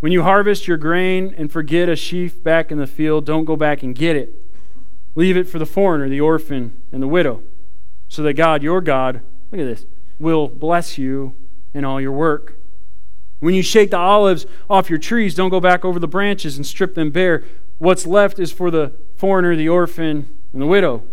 When 0.00 0.12
you 0.12 0.22
harvest 0.22 0.66
your 0.66 0.78
grain 0.78 1.34
and 1.36 1.52
forget 1.52 1.88
a 1.88 1.96
sheaf 1.96 2.42
back 2.42 2.72
in 2.72 2.78
the 2.78 2.86
field, 2.86 3.26
don't 3.26 3.44
go 3.44 3.56
back 3.56 3.82
and 3.82 3.94
get 3.94 4.16
it. 4.16 4.34
Leave 5.14 5.36
it 5.36 5.48
for 5.48 5.58
the 5.58 5.66
foreigner, 5.66 6.08
the 6.08 6.20
orphan, 6.20 6.80
and 6.92 7.02
the 7.02 7.08
widow, 7.08 7.42
so 8.08 8.22
that 8.22 8.34
God, 8.34 8.62
your 8.62 8.80
God, 8.80 9.22
look 9.50 9.60
at 9.60 9.64
this, 9.64 9.86
will 10.18 10.48
bless 10.48 10.98
you 10.98 11.34
in 11.72 11.84
all 11.84 12.00
your 12.00 12.12
work. 12.12 12.54
When 13.40 13.54
you 13.54 13.62
shake 13.62 13.90
the 13.90 13.98
olives 13.98 14.46
off 14.68 14.88
your 14.88 14.98
trees, 14.98 15.34
don't 15.34 15.50
go 15.50 15.60
back 15.60 15.84
over 15.84 15.98
the 15.98 16.08
branches 16.08 16.56
and 16.56 16.66
strip 16.66 16.94
them 16.94 17.10
bare. 17.10 17.44
What's 17.78 18.06
left 18.06 18.38
is 18.38 18.50
for 18.50 18.70
the 18.70 18.92
foreigner, 19.16 19.54
the 19.54 19.68
orphan, 19.68 20.34
and 20.52 20.62
the 20.62 20.66
widow. 20.66 21.04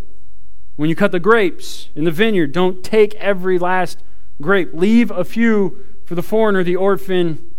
When 0.76 0.90
you 0.90 0.96
cut 0.96 1.12
the 1.12 1.20
grapes 1.20 1.90
in 1.96 2.04
the 2.04 2.12
vineyard, 2.12 2.52
don't 2.52 2.84
take 2.84 3.14
every 3.16 3.60
last 3.60 4.04
grape. 4.42 4.74
Leave 4.74 5.12
a 5.12 5.24
few 5.24 5.86
for 6.06 6.16
the 6.16 6.24
foreigner, 6.24 6.64
the 6.64 6.76
orphan, 6.76 7.52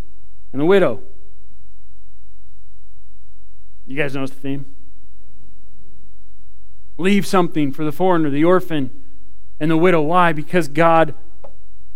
and 0.53 0.61
the 0.61 0.67
widow. 0.67 1.03
You 3.87 3.97
guys 3.97 4.15
notice 4.15 4.31
the 4.31 4.41
theme? 4.41 4.67
Leave 6.97 7.27
something 7.27 7.73
for 7.73 7.85
the 7.85 7.93
foreigner, 7.93 8.31
the 8.31 8.45
orphan, 8.45 8.91
and 9.61 9.71
the 9.71 9.77
widow. 9.77 10.01
Why? 10.01 10.33
Because 10.33 10.69
God 10.69 11.15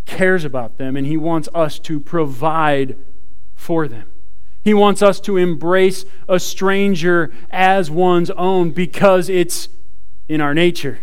cares 0.07 0.45
about 0.45 0.79
them 0.79 0.97
and 0.97 1.07
He 1.07 1.17
wants 1.17 1.49
us 1.55 1.79
to 1.81 2.01
provide 2.01 2.97
for 3.55 3.89
them. 3.89 4.09
He 4.63 4.75
wants 4.75 5.03
us 5.03 5.21
to 5.21 5.37
embrace 5.37 6.05
a 6.29 6.39
stranger 6.39 7.33
as 7.51 7.91
one's 7.91 8.31
own 8.31 8.71
because 8.71 9.29
it's 9.29 9.69
in 10.29 10.41
our 10.41 10.55
nature. 10.55 11.01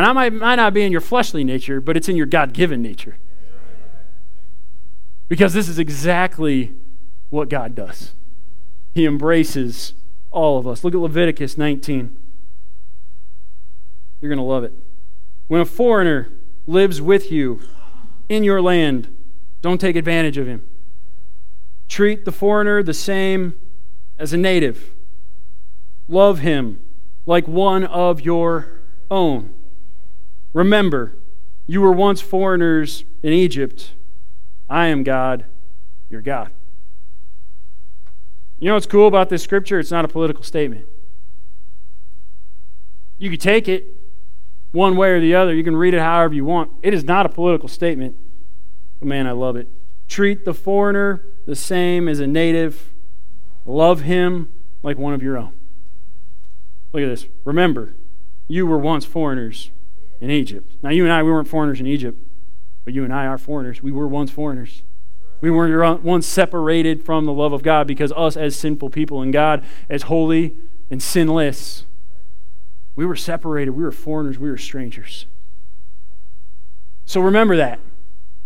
Now, 0.00 0.10
it 0.10 0.14
might, 0.14 0.32
might 0.32 0.54
not 0.54 0.72
be 0.72 0.84
in 0.84 0.90
your 0.90 1.02
fleshly 1.02 1.44
nature, 1.44 1.78
but 1.78 1.98
it's 1.98 2.08
in 2.08 2.16
your 2.16 2.24
God 2.24 2.54
given 2.54 2.80
nature. 2.80 3.18
Because 5.28 5.52
this 5.52 5.68
is 5.68 5.78
exactly 5.78 6.72
what 7.28 7.50
God 7.50 7.74
does. 7.74 8.14
He 8.94 9.04
embraces 9.04 9.92
all 10.30 10.56
of 10.56 10.66
us. 10.66 10.82
Look 10.82 10.94
at 10.94 11.00
Leviticus 11.00 11.58
19. 11.58 12.16
You're 14.22 14.30
going 14.30 14.38
to 14.38 14.42
love 14.42 14.64
it. 14.64 14.72
When 15.48 15.60
a 15.60 15.66
foreigner 15.66 16.30
lives 16.66 17.02
with 17.02 17.30
you 17.30 17.60
in 18.30 18.44
your 18.44 18.62
land, 18.62 19.14
don't 19.60 19.78
take 19.78 19.96
advantage 19.96 20.38
of 20.38 20.46
him. 20.46 20.66
Treat 21.90 22.24
the 22.24 22.32
foreigner 22.32 22.82
the 22.82 22.94
same 22.94 23.52
as 24.18 24.32
a 24.32 24.38
native. 24.38 24.94
Love 26.08 26.38
him 26.38 26.80
like 27.26 27.46
one 27.46 27.84
of 27.84 28.22
your 28.22 28.80
own. 29.10 29.52
Remember, 30.52 31.16
you 31.66 31.80
were 31.80 31.92
once 31.92 32.20
foreigners 32.20 33.04
in 33.22 33.32
Egypt. 33.32 33.92
I 34.68 34.86
am 34.86 35.02
God, 35.02 35.46
your 36.10 36.22
God. 36.22 36.50
You 38.58 38.68
know 38.68 38.74
what's 38.74 38.86
cool 38.86 39.08
about 39.08 39.28
this 39.28 39.42
scripture? 39.42 39.78
It's 39.78 39.90
not 39.90 40.04
a 40.04 40.08
political 40.08 40.44
statement. 40.44 40.86
You 43.18 43.30
can 43.30 43.38
take 43.38 43.68
it 43.68 43.96
one 44.72 44.96
way 44.96 45.10
or 45.10 45.20
the 45.20 45.34
other. 45.34 45.54
You 45.54 45.64
can 45.64 45.76
read 45.76 45.94
it 45.94 46.00
however 46.00 46.34
you 46.34 46.44
want. 46.44 46.70
It 46.82 46.94
is 46.94 47.04
not 47.04 47.26
a 47.26 47.28
political 47.28 47.68
statement. 47.68 48.16
But 48.98 49.08
man, 49.08 49.26
I 49.26 49.32
love 49.32 49.56
it. 49.56 49.68
Treat 50.08 50.44
the 50.44 50.54
foreigner 50.54 51.24
the 51.46 51.56
same 51.56 52.08
as 52.08 52.20
a 52.20 52.26
native. 52.26 52.92
Love 53.64 54.02
him 54.02 54.52
like 54.82 54.98
one 54.98 55.14
of 55.14 55.22
your 55.22 55.36
own. 55.36 55.52
Look 56.92 57.02
at 57.02 57.08
this. 57.08 57.26
Remember, 57.44 57.94
you 58.48 58.66
were 58.66 58.78
once 58.78 59.04
foreigners 59.04 59.70
in 60.22 60.30
Egypt. 60.30 60.76
Now, 60.82 60.90
you 60.90 61.02
and 61.02 61.12
I, 61.12 61.20
we 61.24 61.32
weren't 61.32 61.48
foreigners 61.48 61.80
in 61.80 61.86
Egypt, 61.86 62.16
but 62.84 62.94
you 62.94 63.02
and 63.02 63.12
I 63.12 63.26
are 63.26 63.36
foreigners. 63.36 63.82
We 63.82 63.90
were 63.90 64.06
once 64.06 64.30
foreigners. 64.30 64.84
We 65.40 65.50
were 65.50 65.96
once 65.96 66.28
separated 66.28 67.04
from 67.04 67.24
the 67.24 67.32
love 67.32 67.52
of 67.52 67.64
God 67.64 67.88
because 67.88 68.12
us, 68.12 68.36
as 68.36 68.54
sinful 68.54 68.90
people, 68.90 69.20
and 69.20 69.32
God, 69.32 69.64
as 69.90 70.02
holy 70.02 70.54
and 70.88 71.02
sinless, 71.02 71.86
we 72.94 73.04
were 73.04 73.16
separated. 73.16 73.72
We 73.72 73.82
were 73.82 73.90
foreigners. 73.90 74.38
We 74.38 74.48
were 74.48 74.58
strangers. 74.58 75.26
So 77.04 77.20
remember 77.20 77.56
that. 77.56 77.80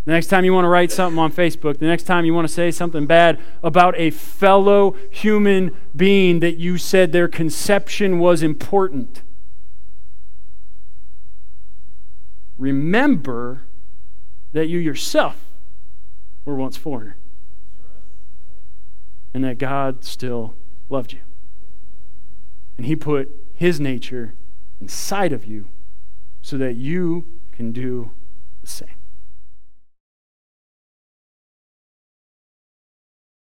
The 0.06 0.12
next 0.12 0.28
time 0.28 0.46
you 0.46 0.54
want 0.54 0.64
to 0.64 0.70
write 0.70 0.90
something 0.90 1.18
on 1.18 1.30
Facebook, 1.30 1.78
the 1.78 1.86
next 1.86 2.04
time 2.04 2.24
you 2.24 2.32
want 2.32 2.48
to 2.48 2.54
say 2.54 2.70
something 2.70 3.04
bad 3.04 3.38
about 3.62 3.94
a 3.98 4.10
fellow 4.10 4.96
human 5.10 5.76
being 5.94 6.40
that 6.40 6.56
you 6.56 6.78
said 6.78 7.12
their 7.12 7.28
conception 7.28 8.18
was 8.18 8.42
important, 8.42 9.20
remember 12.58 13.62
that 14.52 14.68
you 14.68 14.78
yourself 14.78 15.52
were 16.44 16.54
once 16.54 16.76
foreigner 16.76 17.16
and 19.34 19.44
that 19.44 19.58
God 19.58 20.04
still 20.04 20.54
loved 20.88 21.12
you. 21.12 21.20
And 22.76 22.86
He 22.86 22.96
put 22.96 23.30
His 23.54 23.78
nature 23.78 24.34
inside 24.80 25.32
of 25.32 25.44
you 25.44 25.68
so 26.40 26.56
that 26.58 26.74
you 26.74 27.26
can 27.52 27.72
do 27.72 28.12
the 28.62 28.66
same. 28.66 28.88